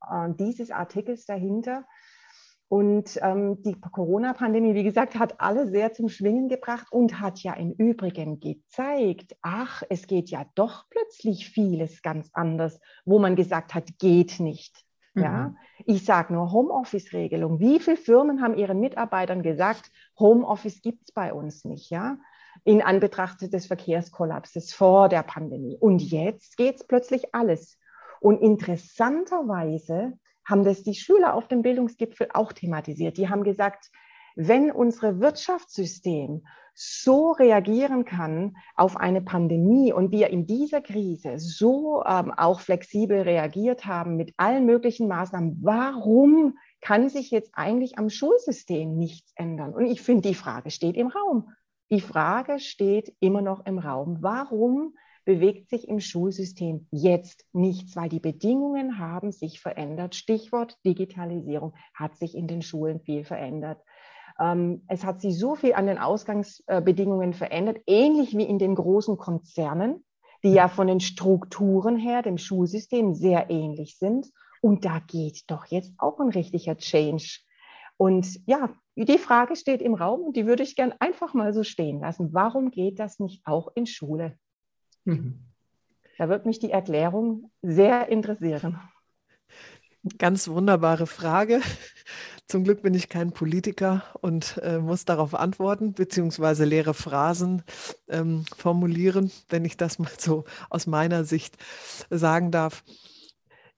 äh, 0.10 0.30
dieses 0.40 0.72
Artikels 0.72 1.26
dahinter. 1.26 1.86
Und 2.74 3.20
ähm, 3.22 3.62
die 3.62 3.80
Corona-Pandemie, 3.80 4.74
wie 4.74 4.84
gesagt, 4.84 5.20
hat 5.20 5.40
alle 5.40 5.68
sehr 5.68 5.94
zum 5.94 6.10
Schwingen 6.10 6.50
gebracht 6.50 6.88
und 6.90 7.20
hat 7.20 7.38
ja 7.44 7.54
im 7.54 7.74
Übrigen 7.74 8.40
gezeigt, 8.40 9.36
ach, 9.44 9.84
es 9.92 10.08
geht 10.08 10.32
ja 10.32 10.48
doch 10.56 10.86
plötzlich 10.90 11.50
vieles 11.50 12.02
ganz 12.02 12.32
anders, 12.34 12.80
wo 13.06 13.20
man 13.20 13.36
gesagt 13.36 13.76
hat, 13.76 14.00
geht 14.00 14.40
nicht. 14.40 14.76
Mhm. 15.14 15.22
Ja, 15.22 15.56
ich 15.86 16.04
sage 16.04 16.34
nur 16.34 16.52
Homeoffice-Regelung. 16.52 17.60
Wie 17.60 17.80
viele 17.80 17.96
Firmen 17.96 18.42
haben 18.42 18.58
ihren 18.58 18.80
Mitarbeitern 18.80 19.44
gesagt, 19.44 19.92
Homeoffice 20.18 20.82
gibt 20.82 21.04
es 21.10 21.12
bei 21.14 21.32
uns 21.32 21.66
nicht, 21.66 21.92
ja? 21.92 22.18
In 22.64 22.82
Anbetracht 22.82 23.54
des 23.54 23.68
Verkehrskollapses 23.68 24.74
vor 24.74 25.10
der 25.10 25.22
Pandemie. 25.22 25.78
Und 25.80 26.00
jetzt 26.00 26.58
geht 26.58 26.78
es 26.78 26.88
plötzlich 26.88 27.36
alles. 27.36 27.78
Und 28.20 28.42
interessanterweise 28.42 30.14
haben 30.46 30.64
das 30.64 30.84
die 30.84 30.96
Schüler 30.96 31.34
auf 31.34 31.48
dem 31.48 31.62
Bildungsgipfel 31.62 32.30
auch 32.34 32.54
thematisiert. 32.54 33.18
Die 33.18 33.30
haben 33.30 33.44
gesagt, 33.44 33.92
wenn 34.36 34.72
unser 34.72 35.20
Wirtschaftssystem 35.20 36.44
so 36.76 37.32
reagieren 37.32 38.04
kann 38.04 38.56
auf 38.76 38.98
eine 38.98 39.22
Pandemie 39.22 39.94
und 39.94 40.12
wir 40.12 40.30
in 40.32 40.48
dieser 40.48 40.82
Krise 40.82 41.38
so 41.38 42.04
ähm, 42.04 42.32
auch 42.32 42.62
flexibel 42.62 43.22
reagiert 43.22 43.86
haben 43.86 44.16
mit 44.16 44.34
allen 44.38 44.66
möglichen 44.66 45.08
Maßnahmen, 45.08 45.60
warum 45.62 46.58
kann 46.82 47.10
sich 47.10 47.30
jetzt 47.30 47.52
eigentlich 47.54 48.00
am 48.00 48.10
Schulsystem 48.10 48.98
nichts 48.98 49.32
ändern? 49.36 49.74
Und 49.74 49.86
ich 49.86 50.02
finde, 50.02 50.30
die 50.30 50.36
Frage 50.36 50.72
steht 50.72 50.98
im 50.98 51.08
Raum. 51.08 51.52
Die 51.92 52.02
Frage 52.02 52.60
steht 52.60 53.16
immer 53.20 53.42
noch 53.42 53.68
im 53.68 53.78
Raum. 53.78 54.18
Warum 54.22 54.96
bewegt 55.26 55.70
sich 55.70 55.88
im 55.88 56.00
Schulsystem 56.00 56.88
jetzt 56.92 57.46
nichts, 57.54 57.96
weil 57.96 58.10
die 58.10 58.20
Bedingungen 58.20 59.00
haben 59.00 59.32
sich 59.32 59.60
verändert. 59.60 60.16
Stichwort 60.16 60.78
Digitalisierung 60.86 61.74
hat 61.94 62.18
sich 62.18 62.36
in 62.36 62.48
den 62.48 62.62
Schulen 62.62 63.00
viel 63.00 63.24
verändert. 63.24 63.82
Ähm, 64.40 64.84
es 64.88 65.06
hat 65.06 65.22
sich 65.22 65.38
so 65.38 65.56
viel 65.56 65.74
an 65.74 65.88
den 65.88 65.98
Ausgangsbedingungen 65.98 67.34
verändert, 67.34 67.80
ähnlich 67.88 68.36
wie 68.38 68.44
in 68.44 68.60
den 68.60 68.76
großen 68.76 69.18
Konzernen, 69.18 70.04
die 70.44 70.52
ja 70.52 70.68
von 70.68 70.88
den 70.88 71.00
Strukturen 71.00 71.98
her 71.98 72.22
dem 72.22 72.38
Schulsystem 72.38 73.14
sehr 73.14 73.50
ähnlich 73.50 73.98
sind. 73.98 74.28
Und 74.62 74.86
da 74.86 75.00
geht 75.00 75.44
doch 75.48 75.66
jetzt 75.66 75.94
auch 75.98 76.20
ein 76.20 76.30
richtiger 76.30 76.78
Change. 76.78 77.40
Und 77.98 78.40
ja, 78.48 78.70
die 78.96 79.18
Frage 79.18 79.56
steht 79.56 79.82
im 79.82 79.94
Raum 79.94 80.22
und 80.22 80.36
die 80.36 80.46
würde 80.46 80.64
ich 80.64 80.76
gern 80.76 80.94
einfach 81.00 81.34
mal 81.34 81.54
so 81.54 81.64
stehen 81.64 82.00
lassen. 82.00 82.34
Warum 82.34 82.72
geht 82.72 83.00
das 83.00 83.20
nicht 83.20 83.46
auch 83.46 83.70
in 83.76 83.86
Schule? 83.86 84.38
Mhm. 85.06 85.40
Da 86.18 86.30
wird 86.30 86.46
mich 86.46 86.60
die 86.60 86.72
Erklärung 86.72 87.52
sehr 87.62 88.10
interessieren. 88.10 88.80
Ganz 90.18 90.48
wunderbare 90.48 91.08
Frage. 91.08 91.62
Zum 92.48 92.66
Glück 92.66 92.82
bin 92.82 92.94
ich 92.94 93.08
kein 93.08 93.32
Politiker 93.32 94.04
und 94.22 94.60
äh, 94.62 94.78
muss 94.78 95.06
darauf 95.06 95.34
antworten, 95.34 95.94
beziehungsweise 95.94 96.66
leere 96.66 96.94
Phrasen 96.94 97.64
ähm, 98.10 98.44
formulieren, 98.58 99.32
wenn 99.50 99.64
ich 99.64 99.78
das 99.78 100.00
mal 100.00 100.12
so 100.18 100.44
aus 100.70 100.88
meiner 100.88 101.24
Sicht 101.24 101.58
sagen 102.10 102.52
darf 102.52 102.84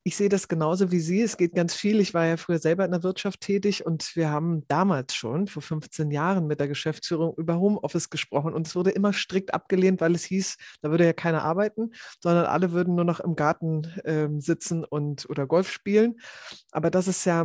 ich 0.08 0.18
sehe 0.18 0.30
das 0.30 0.48
genauso 0.48 0.92
wie 0.92 1.00
Sie. 1.00 1.24
Es 1.24 1.36
geht 1.36 1.56
ganz 1.56 1.74
viel. 1.74 2.00
Ich 2.00 2.14
war 2.14 2.28
ja 2.28 2.38
früher 2.38 2.60
selber 2.60 2.86
in 2.86 2.92
der 2.92 3.02
Wirtschaft 3.02 3.42
tätig 3.42 3.88
und 3.88 4.16
wir 4.16 4.30
haben 4.30 4.64
damals 4.68 5.16
schon, 5.16 5.48
vor 5.48 5.64
15 5.64 6.12
Jahren, 6.12 6.46
mit 6.46 6.60
der 6.60 6.68
Geschäftsführung 6.68 7.34
über 7.38 7.58
Homeoffice 7.58 8.12
gesprochen. 8.12 8.54
Und 8.54 8.68
es 8.68 8.76
wurde 8.76 8.92
immer 8.92 9.14
strikt 9.14 9.56
abgelehnt, 9.56 10.02
weil 10.02 10.14
es 10.14 10.24
hieß, 10.24 10.58
da 10.84 10.92
würde 10.92 11.06
ja 11.06 11.14
keiner 11.14 11.44
arbeiten, 11.44 11.92
sondern 12.22 12.46
alle 12.46 12.72
würden 12.72 12.94
nur 12.94 13.04
noch 13.04 13.20
im 13.20 13.36
Garten 13.36 13.86
äh, 14.04 14.30
sitzen 14.38 14.84
und 14.86 15.28
oder 15.28 15.48
Golf 15.48 15.72
spielen. 15.72 16.20
Aber 16.70 16.92
das 16.92 17.08
ist 17.08 17.26
ja 17.26 17.44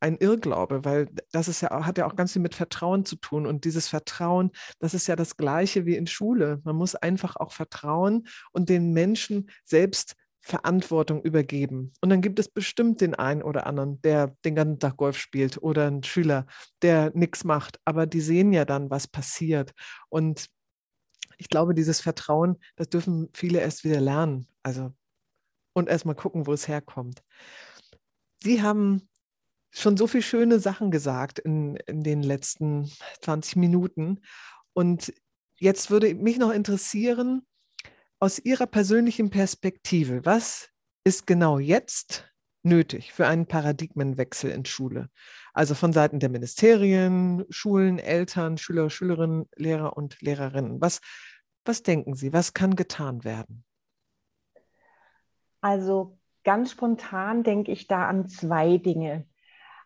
ein 0.00 0.18
Irrglaube, 0.18 0.84
weil 0.84 1.08
das 1.32 1.48
ist 1.48 1.62
ja, 1.62 1.86
hat 1.86 1.96
ja 1.96 2.06
auch 2.06 2.14
ganz 2.14 2.34
viel 2.34 2.42
mit 2.42 2.54
Vertrauen 2.54 3.06
zu 3.06 3.16
tun. 3.16 3.46
Und 3.46 3.64
dieses 3.64 3.88
Vertrauen, 3.88 4.50
das 4.80 4.92
ist 4.92 5.06
ja 5.06 5.16
das 5.16 5.38
Gleiche 5.38 5.86
wie 5.86 5.96
in 5.96 6.06
Schule. 6.06 6.60
Man 6.64 6.76
muss 6.76 6.94
einfach 6.94 7.36
auch 7.36 7.52
vertrauen 7.52 8.26
und 8.52 8.68
den 8.68 8.92
Menschen 8.92 9.48
selbst 9.64 10.14
Verantwortung 10.46 11.22
übergeben. 11.22 11.92
Und 12.00 12.10
dann 12.10 12.20
gibt 12.20 12.38
es 12.38 12.48
bestimmt 12.48 13.00
den 13.00 13.16
einen 13.16 13.42
oder 13.42 13.66
anderen, 13.66 14.00
der 14.02 14.36
den 14.44 14.54
ganzen 14.54 14.78
Tag 14.78 14.96
Golf 14.96 15.18
spielt 15.18 15.60
oder 15.60 15.88
einen 15.88 16.04
Schüler, 16.04 16.46
der 16.82 17.10
nichts 17.14 17.42
macht. 17.42 17.80
Aber 17.84 18.06
die 18.06 18.20
sehen 18.20 18.52
ja 18.52 18.64
dann, 18.64 18.88
was 18.88 19.08
passiert. 19.08 19.72
Und 20.08 20.46
ich 21.36 21.48
glaube, 21.48 21.74
dieses 21.74 22.00
Vertrauen, 22.00 22.58
das 22.76 22.88
dürfen 22.88 23.28
viele 23.34 23.58
erst 23.58 23.82
wieder 23.82 24.00
lernen. 24.00 24.46
Also 24.62 24.94
und 25.72 25.88
erst 25.88 26.06
mal 26.06 26.14
gucken, 26.14 26.46
wo 26.46 26.52
es 26.52 26.68
herkommt. 26.68 27.24
Sie 28.44 28.62
haben 28.62 29.08
schon 29.72 29.96
so 29.96 30.06
viele 30.06 30.22
schöne 30.22 30.60
Sachen 30.60 30.92
gesagt 30.92 31.40
in, 31.40 31.74
in 31.88 32.04
den 32.04 32.22
letzten 32.22 32.88
20 33.22 33.56
Minuten. 33.56 34.20
Und 34.74 35.12
jetzt 35.56 35.90
würde 35.90 36.14
mich 36.14 36.38
noch 36.38 36.52
interessieren, 36.52 37.44
aus 38.18 38.38
Ihrer 38.38 38.66
persönlichen 38.66 39.30
Perspektive, 39.30 40.24
was 40.24 40.70
ist 41.04 41.26
genau 41.26 41.58
jetzt 41.58 42.32
nötig 42.62 43.12
für 43.12 43.26
einen 43.26 43.46
Paradigmenwechsel 43.46 44.50
in 44.50 44.64
Schule? 44.64 45.10
Also 45.52 45.74
von 45.74 45.92
Seiten 45.92 46.18
der 46.18 46.30
Ministerien, 46.30 47.44
Schulen, 47.50 47.98
Eltern, 47.98 48.58
Schüler, 48.58 48.90
Schülerinnen, 48.90 49.48
Lehrer 49.54 49.96
und 49.96 50.20
Lehrerinnen. 50.20 50.80
Was, 50.80 51.00
was 51.64 51.82
denken 51.82 52.14
Sie, 52.14 52.32
was 52.32 52.54
kann 52.54 52.74
getan 52.74 53.24
werden? 53.24 53.64
Also 55.60 56.18
ganz 56.44 56.70
spontan 56.72 57.42
denke 57.42 57.72
ich 57.72 57.86
da 57.86 58.08
an 58.08 58.28
zwei 58.28 58.78
Dinge. 58.78 59.26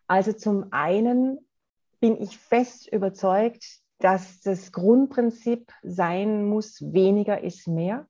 Also 0.07 0.33
zum 0.33 0.73
einen 0.73 1.38
bin 2.01 2.21
ich 2.21 2.38
fest 2.38 2.88
überzeugt, 2.93 3.81
dass 3.99 4.40
das 4.40 4.73
Grundprinzip 4.73 5.73
sein 5.83 6.45
muss, 6.47 6.81
weniger 6.81 7.43
ist 7.43 7.69
mehr. 7.69 8.09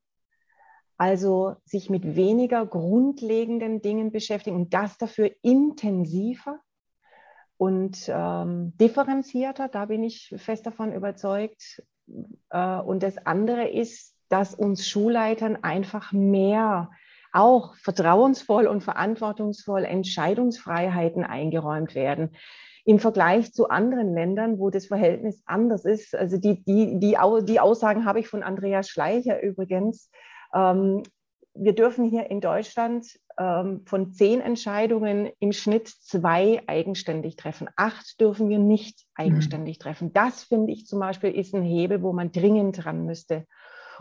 Also 1.00 1.56
sich 1.64 1.88
mit 1.88 2.14
weniger 2.14 2.66
grundlegenden 2.66 3.80
Dingen 3.80 4.12
beschäftigen 4.12 4.54
und 4.54 4.74
das 4.74 4.98
dafür 4.98 5.30
intensiver 5.40 6.60
und 7.56 8.04
ähm, 8.08 8.74
differenzierter. 8.76 9.68
Da 9.68 9.86
bin 9.86 10.04
ich 10.04 10.34
fest 10.36 10.66
davon 10.66 10.92
überzeugt. 10.92 11.82
Äh, 12.50 12.80
und 12.80 13.02
das 13.02 13.16
andere 13.24 13.66
ist, 13.70 14.14
dass 14.28 14.54
uns 14.54 14.86
Schulleitern 14.86 15.56
einfach 15.62 16.12
mehr 16.12 16.90
auch 17.32 17.76
vertrauensvoll 17.76 18.66
und 18.66 18.82
verantwortungsvoll 18.82 19.86
Entscheidungsfreiheiten 19.86 21.24
eingeräumt 21.24 21.94
werden 21.94 22.36
im 22.84 22.98
Vergleich 22.98 23.54
zu 23.54 23.70
anderen 23.70 24.12
Ländern, 24.12 24.58
wo 24.58 24.68
das 24.68 24.88
Verhältnis 24.88 25.42
anders 25.46 25.86
ist. 25.86 26.14
Also 26.14 26.36
die, 26.36 26.62
die, 26.64 26.98
die, 26.98 27.16
die 27.46 27.60
Aussagen 27.60 28.04
habe 28.04 28.20
ich 28.20 28.28
von 28.28 28.42
Andreas 28.42 28.90
Schleicher 28.90 29.42
übrigens, 29.42 30.10
wir 30.52 31.74
dürfen 31.74 32.04
hier 32.08 32.30
in 32.30 32.40
Deutschland 32.40 33.06
ähm, 33.38 33.82
von 33.86 34.12
zehn 34.12 34.40
Entscheidungen 34.40 35.30
im 35.40 35.52
Schnitt 35.52 35.88
zwei 35.88 36.62
eigenständig 36.66 37.36
treffen. 37.36 37.68
Acht 37.76 38.20
dürfen 38.20 38.48
wir 38.48 38.58
nicht 38.58 39.06
eigenständig 39.14 39.78
mhm. 39.78 39.82
treffen. 39.82 40.12
Das 40.12 40.44
finde 40.44 40.72
ich 40.72 40.86
zum 40.86 41.00
Beispiel 41.00 41.30
ist 41.30 41.54
ein 41.54 41.62
Hebel, 41.62 42.02
wo 42.02 42.12
man 42.12 42.32
dringend 42.32 42.84
dran 42.84 43.04
müsste. 43.04 43.46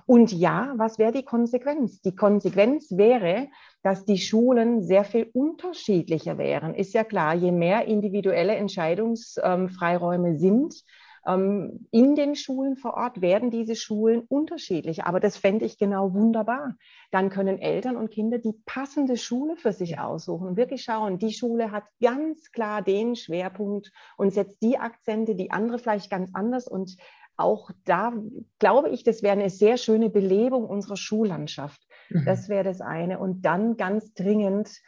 Und 0.05 0.31
ja, 0.31 0.73
was 0.77 0.97
wäre 0.97 1.11
die 1.11 1.23
Konsequenz? 1.23 2.01
Die 2.01 2.15
Konsequenz 2.15 2.91
wäre, 2.91 3.47
dass 3.83 4.05
die 4.05 4.17
Schulen 4.17 4.83
sehr 4.83 5.03
viel 5.03 5.29
unterschiedlicher 5.33 6.37
wären. 6.37 6.73
Ist 6.73 6.93
ja 6.93 7.03
klar, 7.03 7.35
je 7.35 7.51
mehr 7.51 7.85
individuelle 7.85 8.55
Entscheidungsfreiräume 8.55 10.37
sind, 10.37 10.73
ähm, 10.73 10.79
in 11.25 12.15
den 12.15 12.35
Schulen 12.35 12.75
vor 12.75 12.95
Ort 12.95 13.21
werden 13.21 13.51
diese 13.51 13.75
Schulen 13.75 14.21
unterschiedlich, 14.21 15.03
aber 15.03 15.19
das 15.19 15.37
fände 15.37 15.65
ich 15.65 15.77
genau 15.77 16.13
wunderbar. 16.13 16.75
Dann 17.11 17.29
können 17.29 17.59
Eltern 17.59 17.97
und 17.97 18.09
Kinder 18.09 18.37
die 18.37 18.53
passende 18.65 19.17
Schule 19.17 19.55
für 19.55 19.73
sich 19.73 19.99
aussuchen 19.99 20.47
und 20.47 20.57
wirklich 20.57 20.83
schauen, 20.83 21.19
die 21.19 21.33
Schule 21.33 21.71
hat 21.71 21.83
ganz 22.01 22.51
klar 22.51 22.81
den 22.81 23.15
Schwerpunkt 23.15 23.91
und 24.17 24.33
setzt 24.33 24.61
die 24.61 24.77
Akzente, 24.77 25.35
die 25.35 25.51
andere 25.51 25.79
vielleicht 25.79 26.09
ganz 26.09 26.31
anders 26.33 26.67
und 26.67 26.95
auch 27.39 27.71
da 27.85 28.13
glaube 28.59 28.89
ich, 28.89 29.03
das 29.03 29.23
wäre 29.23 29.33
eine 29.33 29.49
sehr 29.49 29.77
schöne 29.77 30.09
Belebung 30.09 30.65
unserer 30.65 30.97
Schullandschaft. 30.97 31.81
Mhm. 32.09 32.25
Das 32.25 32.49
wäre 32.49 32.65
das 32.65 32.81
eine. 32.81 33.17
Und 33.19 33.43
dann 33.43 33.77
ganz 33.77 34.13
dringend 34.13 34.69
ähm, 34.69 34.79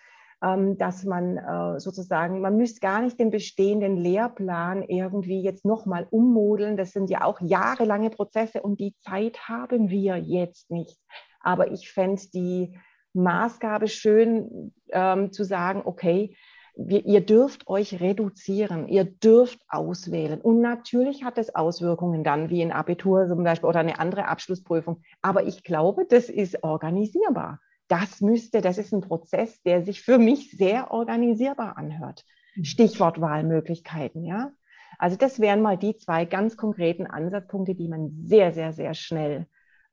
dass 0.41 1.05
man 1.05 1.37
äh, 1.37 1.79
sozusagen, 1.79 2.41
man 2.41 2.57
müsste 2.57 2.79
gar 2.79 3.01
nicht 3.01 3.19
den 3.19 3.29
bestehenden 3.29 3.95
Lehrplan 3.95 4.81
irgendwie 4.81 5.43
jetzt 5.43 5.65
nochmal 5.65 6.07
ummodeln. 6.09 6.77
Das 6.77 6.91
sind 6.91 7.11
ja 7.11 7.23
auch 7.23 7.39
jahrelange 7.41 8.09
Prozesse 8.09 8.61
und 8.61 8.79
die 8.79 8.95
Zeit 9.01 9.47
haben 9.47 9.89
wir 9.89 10.17
jetzt 10.17 10.71
nicht. 10.71 10.97
Aber 11.41 11.71
ich 11.71 11.91
fände 11.91 12.23
die 12.33 12.75
Maßgabe 13.13 13.87
schön 13.87 14.73
ähm, 14.91 15.31
zu 15.31 15.43
sagen, 15.43 15.83
okay, 15.85 16.35
wir, 16.75 17.05
ihr 17.05 17.21
dürft 17.21 17.67
euch 17.67 17.99
reduzieren, 17.99 18.87
ihr 18.87 19.03
dürft 19.03 19.59
auswählen. 19.67 20.41
Und 20.41 20.61
natürlich 20.61 21.23
hat 21.23 21.37
es 21.37 21.53
Auswirkungen 21.53 22.23
dann, 22.23 22.49
wie 22.49 22.61
ein 22.61 22.71
Abitur 22.71 23.27
zum 23.27 23.43
Beispiel 23.43 23.69
oder 23.69 23.81
eine 23.81 23.99
andere 23.99 24.27
Abschlussprüfung. 24.27 25.01
Aber 25.21 25.45
ich 25.45 25.63
glaube, 25.63 26.05
das 26.09 26.29
ist 26.29 26.63
organisierbar. 26.63 27.59
Das 27.91 28.21
müsste, 28.21 28.61
das 28.61 28.77
ist 28.77 28.93
ein 28.93 29.01
Prozess, 29.01 29.61
der 29.63 29.83
sich 29.83 30.01
für 30.01 30.17
mich 30.17 30.51
sehr 30.51 30.91
organisierbar 30.91 31.77
anhört. 31.77 32.23
Mhm. 32.55 32.63
Stichwort 32.63 33.19
Wahlmöglichkeiten, 33.19 34.23
ja. 34.23 34.53
Also 34.97 35.17
das 35.17 35.41
wären 35.41 35.61
mal 35.61 35.77
die 35.77 35.97
zwei 35.97 36.23
ganz 36.23 36.55
konkreten 36.55 37.05
Ansatzpunkte, 37.05 37.75
die 37.75 37.89
man 37.89 38.11
sehr, 38.23 38.53
sehr, 38.53 38.71
sehr 38.71 38.93
schnell 38.93 39.45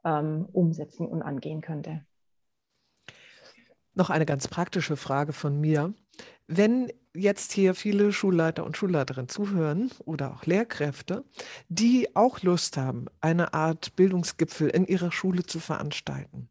ähm, 0.05 0.47
umsetzen 0.53 1.09
und 1.09 1.23
angehen 1.23 1.61
könnte. 1.61 2.05
Noch 3.95 4.11
eine 4.11 4.27
ganz 4.27 4.47
praktische 4.47 4.97
Frage 4.97 5.33
von 5.33 5.61
mir. 5.61 5.93
Wenn 6.47 6.93
jetzt 7.15 7.51
hier 7.51 7.75
viele 7.75 8.13
Schulleiter 8.13 8.65
und 8.65 8.77
Schulleiterinnen 8.77 9.29
zuhören 9.29 9.91
oder 10.05 10.35
auch 10.35 10.47
Lehrkräfte, 10.47 11.25
die 11.69 12.15
auch 12.15 12.43
Lust 12.43 12.77
haben, 12.77 13.07
eine 13.21 13.55
Art 13.55 13.97
Bildungsgipfel 13.97 14.69
in 14.69 14.87
ihrer 14.87 15.11
Schule 15.11 15.43
zu 15.43 15.59
veranstalten, 15.59 16.49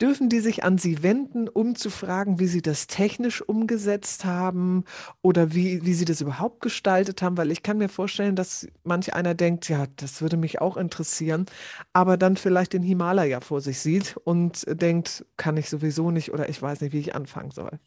dürfen 0.00 0.28
die 0.28 0.40
sich 0.40 0.64
an 0.64 0.78
Sie 0.78 1.02
wenden, 1.02 1.48
um 1.48 1.74
zu 1.74 1.90
fragen, 1.90 2.38
wie 2.38 2.46
Sie 2.46 2.62
das 2.62 2.86
technisch 2.86 3.40
umgesetzt 3.42 4.24
haben 4.24 4.84
oder 5.22 5.54
wie, 5.54 5.84
wie 5.84 5.94
Sie 5.94 6.04
das 6.04 6.20
überhaupt 6.20 6.60
gestaltet 6.60 7.22
haben? 7.22 7.36
Weil 7.36 7.50
ich 7.50 7.62
kann 7.62 7.78
mir 7.78 7.88
vorstellen, 7.88 8.36
dass 8.36 8.68
manch 8.84 9.14
einer 9.14 9.34
denkt, 9.34 9.68
ja, 9.68 9.86
das 9.96 10.20
würde 10.20 10.36
mich 10.36 10.60
auch 10.60 10.76
interessieren, 10.76 11.46
aber 11.92 12.16
dann 12.16 12.36
vielleicht 12.36 12.72
den 12.72 12.82
Himalaya 12.82 13.40
vor 13.40 13.60
sich 13.60 13.80
sieht 13.80 14.16
und 14.24 14.64
denkt, 14.68 15.24
kann 15.36 15.56
ich 15.56 15.68
sowieso 15.68 16.10
nicht 16.10 16.32
oder 16.32 16.48
ich 16.48 16.60
weiß 16.60 16.80
nicht, 16.80 16.92
wie 16.92 17.00
ich 17.00 17.14
anfangen 17.14 17.50
soll 17.50 17.78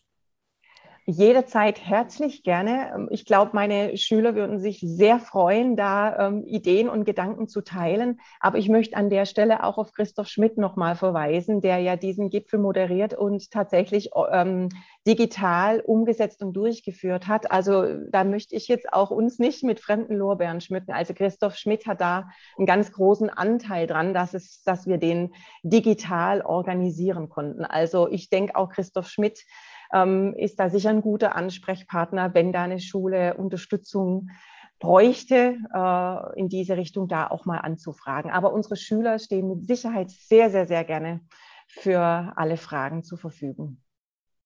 jederzeit 1.09 1.83
herzlich 1.83 2.43
gerne. 2.43 2.91
Ähm, 2.93 3.07
ich 3.11 3.25
glaube, 3.25 3.51
meine 3.53 3.97
Schüler 3.97 4.35
würden 4.35 4.59
sich 4.59 4.79
sehr 4.81 5.19
freuen, 5.19 5.75
da 5.75 6.27
ähm, 6.27 6.43
Ideen 6.45 6.89
und 6.89 7.05
Gedanken 7.05 7.47
zu 7.47 7.61
teilen. 7.61 8.19
Aber 8.39 8.57
ich 8.57 8.69
möchte 8.69 8.95
an 8.95 9.09
der 9.09 9.25
Stelle 9.25 9.63
auch 9.63 9.77
auf 9.77 9.91
Christoph 9.93 10.27
Schmidt 10.27 10.57
nochmal 10.57 10.95
verweisen, 10.95 11.61
der 11.61 11.79
ja 11.79 11.95
diesen 11.95 12.29
Gipfel 12.29 12.59
moderiert 12.59 13.13
und 13.13 13.51
tatsächlich 13.51 14.11
ähm, 14.31 14.69
digital 15.07 15.79
umgesetzt 15.79 16.43
und 16.43 16.53
durchgeführt 16.53 17.27
hat. 17.27 17.51
Also 17.51 17.85
da 18.09 18.23
möchte 18.23 18.55
ich 18.55 18.67
jetzt 18.67 18.93
auch 18.93 19.09
uns 19.09 19.39
nicht 19.39 19.63
mit 19.63 19.79
fremden 19.79 20.15
Lorbeeren 20.15 20.61
schmücken. 20.61 20.91
Also 20.91 21.13
Christoph 21.13 21.55
Schmidt 21.55 21.87
hat 21.87 22.01
da 22.01 22.29
einen 22.57 22.67
ganz 22.67 22.91
großen 22.91 23.29
Anteil 23.29 23.87
dran, 23.87 24.13
dass, 24.13 24.33
es, 24.33 24.61
dass 24.63 24.85
wir 24.85 24.97
den 24.97 25.33
digital 25.63 26.41
organisieren 26.41 27.29
konnten. 27.29 27.65
Also 27.65 28.07
ich 28.09 28.29
denke 28.29 28.55
auch 28.55 28.69
Christoph 28.69 29.07
Schmidt 29.07 29.45
ähm, 29.93 30.33
ist 30.37 30.59
da 30.59 30.69
sicher 30.69 30.89
ein 30.89 31.01
guter 31.01 31.35
Ansprechpartner, 31.35 32.33
wenn 32.33 32.53
da 32.53 32.63
eine 32.63 32.79
Schule 32.79 33.35
Unterstützung 33.35 34.29
bräuchte, 34.79 35.57
äh, 35.73 36.39
in 36.39 36.49
diese 36.49 36.77
Richtung 36.77 37.07
da 37.07 37.27
auch 37.27 37.45
mal 37.45 37.57
anzufragen. 37.57 38.31
Aber 38.31 38.53
unsere 38.53 38.77
Schüler 38.77 39.19
stehen 39.19 39.49
mit 39.49 39.67
Sicherheit 39.67 40.09
sehr, 40.09 40.49
sehr, 40.49 40.67
sehr 40.67 40.83
gerne 40.83 41.21
für 41.67 42.33
alle 42.35 42.57
Fragen 42.57 43.03
zur 43.03 43.17
Verfügung. 43.17 43.77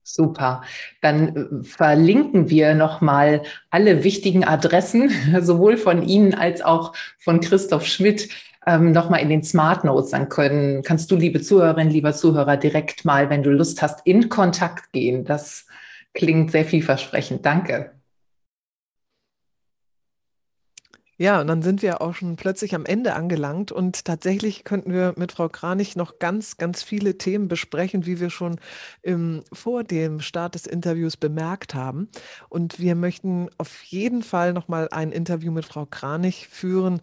Super. 0.03 0.63
Dann 1.01 1.36
äh, 1.36 1.63
verlinken 1.63 2.49
wir 2.49 2.75
nochmal 2.75 3.43
alle 3.69 4.03
wichtigen 4.03 4.43
Adressen, 4.43 5.10
sowohl 5.41 5.77
von 5.77 6.03
Ihnen 6.03 6.34
als 6.34 6.62
auch 6.62 6.93
von 7.19 7.39
Christoph 7.39 7.86
Schmidt, 7.86 8.29
ähm, 8.67 8.91
nochmal 8.91 9.21
in 9.21 9.30
den 9.30 9.43
Smart 9.43 9.84
Notes. 9.84 10.12
Dann 10.12 10.30
können, 10.30 10.84
kannst 10.84 11.12
du, 11.12 11.15
liebe 11.15 11.41
Zuhörerin, 11.41 11.89
lieber 11.89 12.13
Zuhörer, 12.13 12.58
direkt 12.58 13.06
mal, 13.06 13.30
wenn 13.30 13.43
du 13.43 13.52
Lust 13.52 13.82
hast, 13.82 14.06
in 14.06 14.30
Kontakt 14.30 14.91
gehen. 14.93 15.26
Das 15.26 15.65
klingt 16.13 16.52
sehr 16.52 16.65
vielversprechend. 16.65 17.45
Danke. 17.45 17.91
Ja, 21.19 21.39
und 21.39 21.47
dann 21.47 21.62
sind 21.62 21.84
wir 21.84 22.02
auch 22.02 22.15
schon 22.15 22.36
plötzlich 22.38 22.73
am 22.73 22.86
Ende 22.86 23.13
angelangt 23.13 23.71
und 23.71 24.04
tatsächlich 24.04 24.63
könnten 24.63 24.91
wir 24.91 25.13
mit 25.15 25.32
Frau 25.32 25.47
Kranich 25.47 25.95
noch 25.95 26.17
ganz, 26.17 26.58
ganz 26.58 26.82
viele 26.82 27.19
Themen 27.19 27.47
besprechen, 27.47 28.08
wie 28.08 28.19
wir 28.19 28.32
schon 28.32 28.60
im, 29.04 29.43
vor 29.54 29.84
dem 29.84 30.21
Start 30.21 30.56
des 30.56 30.65
Interviews 30.65 31.15
bemerkt 31.15 31.76
haben. 31.76 32.10
Und 32.49 32.80
wir 32.80 32.95
möchten 32.95 33.47
auf 33.60 33.84
jeden 33.84 34.23
Fall 34.23 34.54
noch 34.54 34.67
mal 34.67 34.89
ein 34.89 35.12
Interview 35.12 35.52
mit 35.52 35.65
Frau 35.65 35.86
Kranich 35.86 36.47
führen 36.47 36.99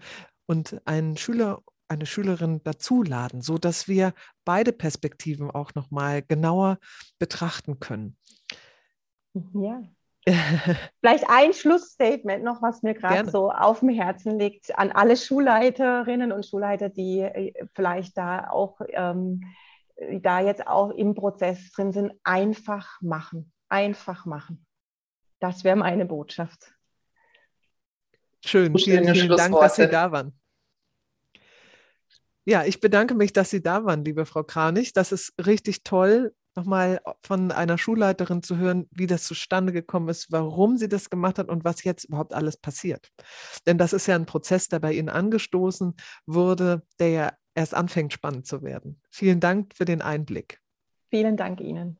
und 0.50 0.82
einen 0.84 1.16
Schüler 1.16 1.62
eine 1.86 2.06
Schülerin 2.06 2.62
dazuladen, 2.62 3.40
so 3.40 3.58
dass 3.58 3.88
wir 3.88 4.14
beide 4.44 4.72
Perspektiven 4.72 5.50
auch 5.50 5.74
noch 5.74 5.90
mal 5.90 6.22
genauer 6.22 6.78
betrachten 7.18 7.80
können. 7.80 8.16
Ja, 9.54 9.82
Vielleicht 11.00 11.24
ein 11.28 11.52
Schlussstatement 11.54 12.44
noch, 12.44 12.60
was 12.62 12.82
mir 12.82 12.94
gerade 12.94 13.30
so 13.30 13.50
auf 13.50 13.80
dem 13.80 13.88
Herzen 13.88 14.38
liegt, 14.38 14.76
an 14.78 14.92
alle 14.92 15.16
Schulleiterinnen 15.16 16.30
und 16.30 16.44
Schulleiter, 16.44 16.90
die 16.90 17.20
äh, 17.20 17.52
vielleicht 17.74 18.18
da 18.18 18.50
auch 18.50 18.80
ähm, 18.90 19.42
da 19.96 20.40
jetzt 20.40 20.66
auch 20.66 20.90
im 20.90 21.14
Prozess 21.14 21.70
drin 21.72 21.92
sind, 21.92 22.12
einfach 22.22 23.00
machen, 23.00 23.52
einfach 23.68 24.26
machen. 24.26 24.66
Das 25.38 25.64
wäre 25.64 25.76
meine 25.76 26.04
Botschaft. 26.04 26.72
Schön, 28.44 28.76
vielen, 28.78 29.14
vielen 29.14 29.36
Dank, 29.36 29.58
dass 29.58 29.76
Sie 29.76 29.88
da 29.88 30.12
waren. 30.12 30.39
Ja, 32.44 32.64
ich 32.64 32.80
bedanke 32.80 33.14
mich, 33.14 33.32
dass 33.32 33.50
Sie 33.50 33.62
da 33.62 33.84
waren, 33.84 34.04
liebe 34.04 34.26
Frau 34.26 34.42
Kranich. 34.42 34.92
Das 34.92 35.12
ist 35.12 35.34
richtig 35.44 35.84
toll, 35.84 36.32
nochmal 36.56 37.00
von 37.22 37.52
einer 37.52 37.78
Schulleiterin 37.78 38.42
zu 38.42 38.56
hören, 38.56 38.88
wie 38.90 39.06
das 39.06 39.24
zustande 39.24 39.72
gekommen 39.72 40.08
ist, 40.08 40.32
warum 40.32 40.76
sie 40.76 40.88
das 40.88 41.10
gemacht 41.10 41.38
hat 41.38 41.48
und 41.48 41.64
was 41.64 41.84
jetzt 41.84 42.04
überhaupt 42.04 42.34
alles 42.34 42.56
passiert. 42.56 43.10
Denn 43.66 43.78
das 43.78 43.92
ist 43.92 44.06
ja 44.06 44.14
ein 44.14 44.26
Prozess, 44.26 44.68
der 44.68 44.80
bei 44.80 44.92
Ihnen 44.92 45.08
angestoßen 45.08 45.94
wurde, 46.26 46.82
der 46.98 47.08
ja 47.10 47.32
erst 47.54 47.74
anfängt 47.74 48.12
spannend 48.12 48.46
zu 48.46 48.62
werden. 48.62 49.00
Vielen 49.10 49.40
Dank 49.40 49.74
für 49.74 49.84
den 49.84 50.02
Einblick. 50.02 50.60
Vielen 51.10 51.36
Dank 51.36 51.60
Ihnen. 51.60 51.98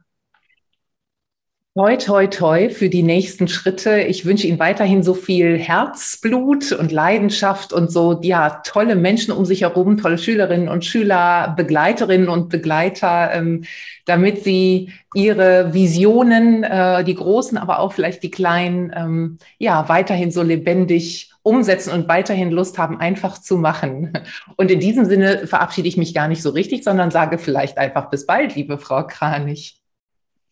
Toi, 1.77 1.97
toi, 1.99 2.27
toi 2.27 2.69
für 2.69 2.89
die 2.89 3.05
nächsten 3.05 3.47
Schritte. 3.47 4.01
Ich 4.01 4.27
wünsche 4.27 4.49
Ihnen 4.49 4.59
weiterhin 4.59 5.05
so 5.05 5.15
viel 5.15 5.57
Herzblut 5.57 6.73
und 6.73 6.91
Leidenschaft 6.91 7.73
und 7.73 7.93
so, 7.93 8.19
ja, 8.23 8.61
tolle 8.65 8.97
Menschen 8.97 9.33
um 9.33 9.45
sich 9.45 9.63
herum, 9.63 9.97
tolle 9.97 10.19
Schülerinnen 10.19 10.69
und 10.69 10.85
Schüler, 10.85 11.55
Begleiterinnen 11.57 12.29
und 12.29 12.49
Begleiter, 12.49 13.33
ähm, 13.33 13.63
damit 14.05 14.43
Sie 14.43 14.93
Ihre 15.15 15.73
Visionen, 15.73 16.65
äh, 16.65 17.05
die 17.05 17.15
großen, 17.15 17.57
aber 17.57 17.79
auch 17.79 17.93
vielleicht 17.93 18.25
die 18.25 18.33
kleinen, 18.33 18.93
ähm, 18.93 19.39
ja, 19.59 19.89
weiterhin 19.89 20.33
so 20.33 20.43
lebendig 20.43 21.31
umsetzen 21.43 21.93
und 21.93 22.09
weiterhin 22.09 22.51
Lust 22.51 22.79
haben, 22.79 22.99
einfach 22.99 23.39
zu 23.39 23.57
machen. 23.57 24.13
Und 24.57 24.73
in 24.73 24.81
diesem 24.81 25.05
Sinne 25.05 25.47
verabschiede 25.47 25.87
ich 25.87 25.97
mich 25.97 26.15
gar 26.15 26.27
nicht 26.27 26.43
so 26.43 26.51
richtig, 26.51 26.83
sondern 26.83 27.13
sage 27.13 27.39
vielleicht 27.39 27.79
einfach 27.79 28.11
bis 28.11 28.27
bald, 28.27 28.57
liebe 28.57 28.77
Frau 28.77 29.07
Kranich. 29.07 29.81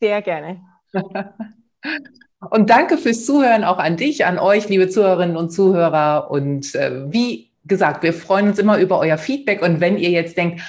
Sehr 0.00 0.22
gerne. 0.22 0.67
Und 2.50 2.70
danke 2.70 2.98
fürs 2.98 3.26
Zuhören 3.26 3.64
auch 3.64 3.78
an 3.78 3.96
dich, 3.96 4.24
an 4.24 4.38
euch, 4.38 4.68
liebe 4.68 4.88
Zuhörerinnen 4.88 5.36
und 5.36 5.50
Zuhörer. 5.50 6.30
Und 6.30 6.74
äh, 6.76 7.12
wie 7.12 7.50
gesagt, 7.64 8.02
wir 8.02 8.12
freuen 8.12 8.48
uns 8.48 8.58
immer 8.58 8.78
über 8.78 8.98
euer 9.00 9.18
Feedback. 9.18 9.60
Und 9.60 9.80
wenn 9.80 9.98
ihr 9.98 10.10
jetzt 10.10 10.36
denkt, 10.36 10.60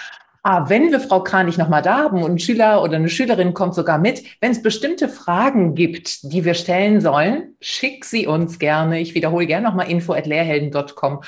ah, 0.41 0.67
wenn 0.67 0.91
wir 0.91 0.99
Frau 0.99 1.21
Kranich 1.23 1.58
nochmal 1.58 1.84
da 1.84 1.97
haben 1.97 2.23
und 2.23 2.32
ein 2.32 2.39
Schüler 2.39 2.82
oder 2.82 2.95
eine 2.95 3.10
Schülerin 3.10 3.53
kommt 3.53 3.75
sogar 3.75 3.99
mit, 3.99 4.23
wenn 4.41 4.51
es 4.51 4.63
bestimmte 4.63 5.10
Fragen 5.10 5.75
gibt, 5.75 6.32
die 6.32 6.43
wir 6.43 6.55
stellen 6.55 7.01
sollen, 7.01 7.55
schick 7.62 8.03
sie 8.03 8.25
uns 8.25 8.58
gerne. 8.58 8.99
Ich 8.99 9.13
wiederhole 9.13 9.45
gerne 9.45 9.67
nochmal 9.67 9.91
info 9.91 10.13
at 10.13 10.25
lehrhelden.com. 10.25 11.21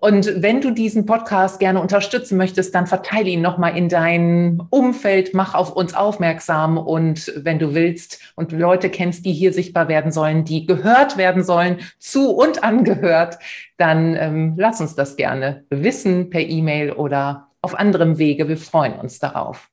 Und 0.00 0.42
wenn 0.42 0.62
du 0.62 0.70
diesen 0.70 1.04
Podcast 1.04 1.60
gerne 1.60 1.80
unterstützen 1.80 2.38
möchtest, 2.38 2.74
dann 2.74 2.86
verteile 2.86 3.28
ihn 3.28 3.42
nochmal 3.42 3.76
in 3.76 3.88
dein 3.88 4.62
Umfeld, 4.70 5.34
mach 5.34 5.54
auf 5.54 5.76
uns 5.76 5.94
aufmerksam 5.94 6.78
und 6.78 7.32
wenn 7.36 7.58
du 7.58 7.74
willst 7.74 8.20
und 8.34 8.52
Leute 8.52 8.88
kennst, 8.88 9.26
die 9.26 9.32
hier 9.32 9.52
sichtbar 9.52 9.88
werden 9.88 10.10
sollen, 10.10 10.44
die 10.44 10.64
gehört 10.66 11.18
werden 11.18 11.44
sollen, 11.44 11.78
zu 11.98 12.30
und 12.30 12.64
angehört, 12.64 13.38
dann 13.76 14.16
ähm, 14.16 14.54
lass 14.56 14.80
uns 14.80 14.94
das 14.94 15.16
gerne 15.16 15.64
wissen 15.68 16.30
per 16.30 16.40
E-Mail 16.40 16.92
oder 16.92 17.48
auf 17.60 17.78
anderem 17.78 18.18
Wege. 18.18 18.48
Wir 18.48 18.56
freuen 18.56 18.94
uns 18.94 19.18
darauf. 19.18 19.68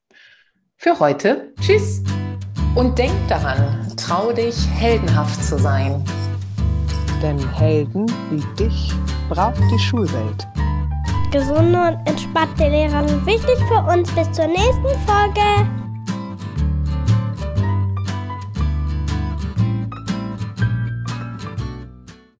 Für 0.76 1.00
heute, 1.00 1.54
tschüss. 1.62 2.04
Und 2.76 3.00
denk 3.00 3.16
daran, 3.30 3.88
trau 3.98 4.32
dich, 4.32 4.56
heldenhaft 4.78 5.44
zu 5.44 5.58
sein. 5.58 6.04
Denn 7.22 7.40
Helden 7.54 8.06
wie 8.30 8.44
dich 8.56 8.94
braucht 9.30 9.62
die 9.72 9.80
Schulwelt. 9.80 10.48
Gesunde 11.32 11.80
und 11.80 12.08
entspannte 12.08 12.70
Lehrer 12.70 13.08
sind 13.08 13.26
wichtig 13.26 13.58
für 13.68 13.82
uns. 13.92 14.10
Bis 14.12 14.32
zur 14.32 14.48
nächsten 14.48 14.88
Folge. 15.06 15.87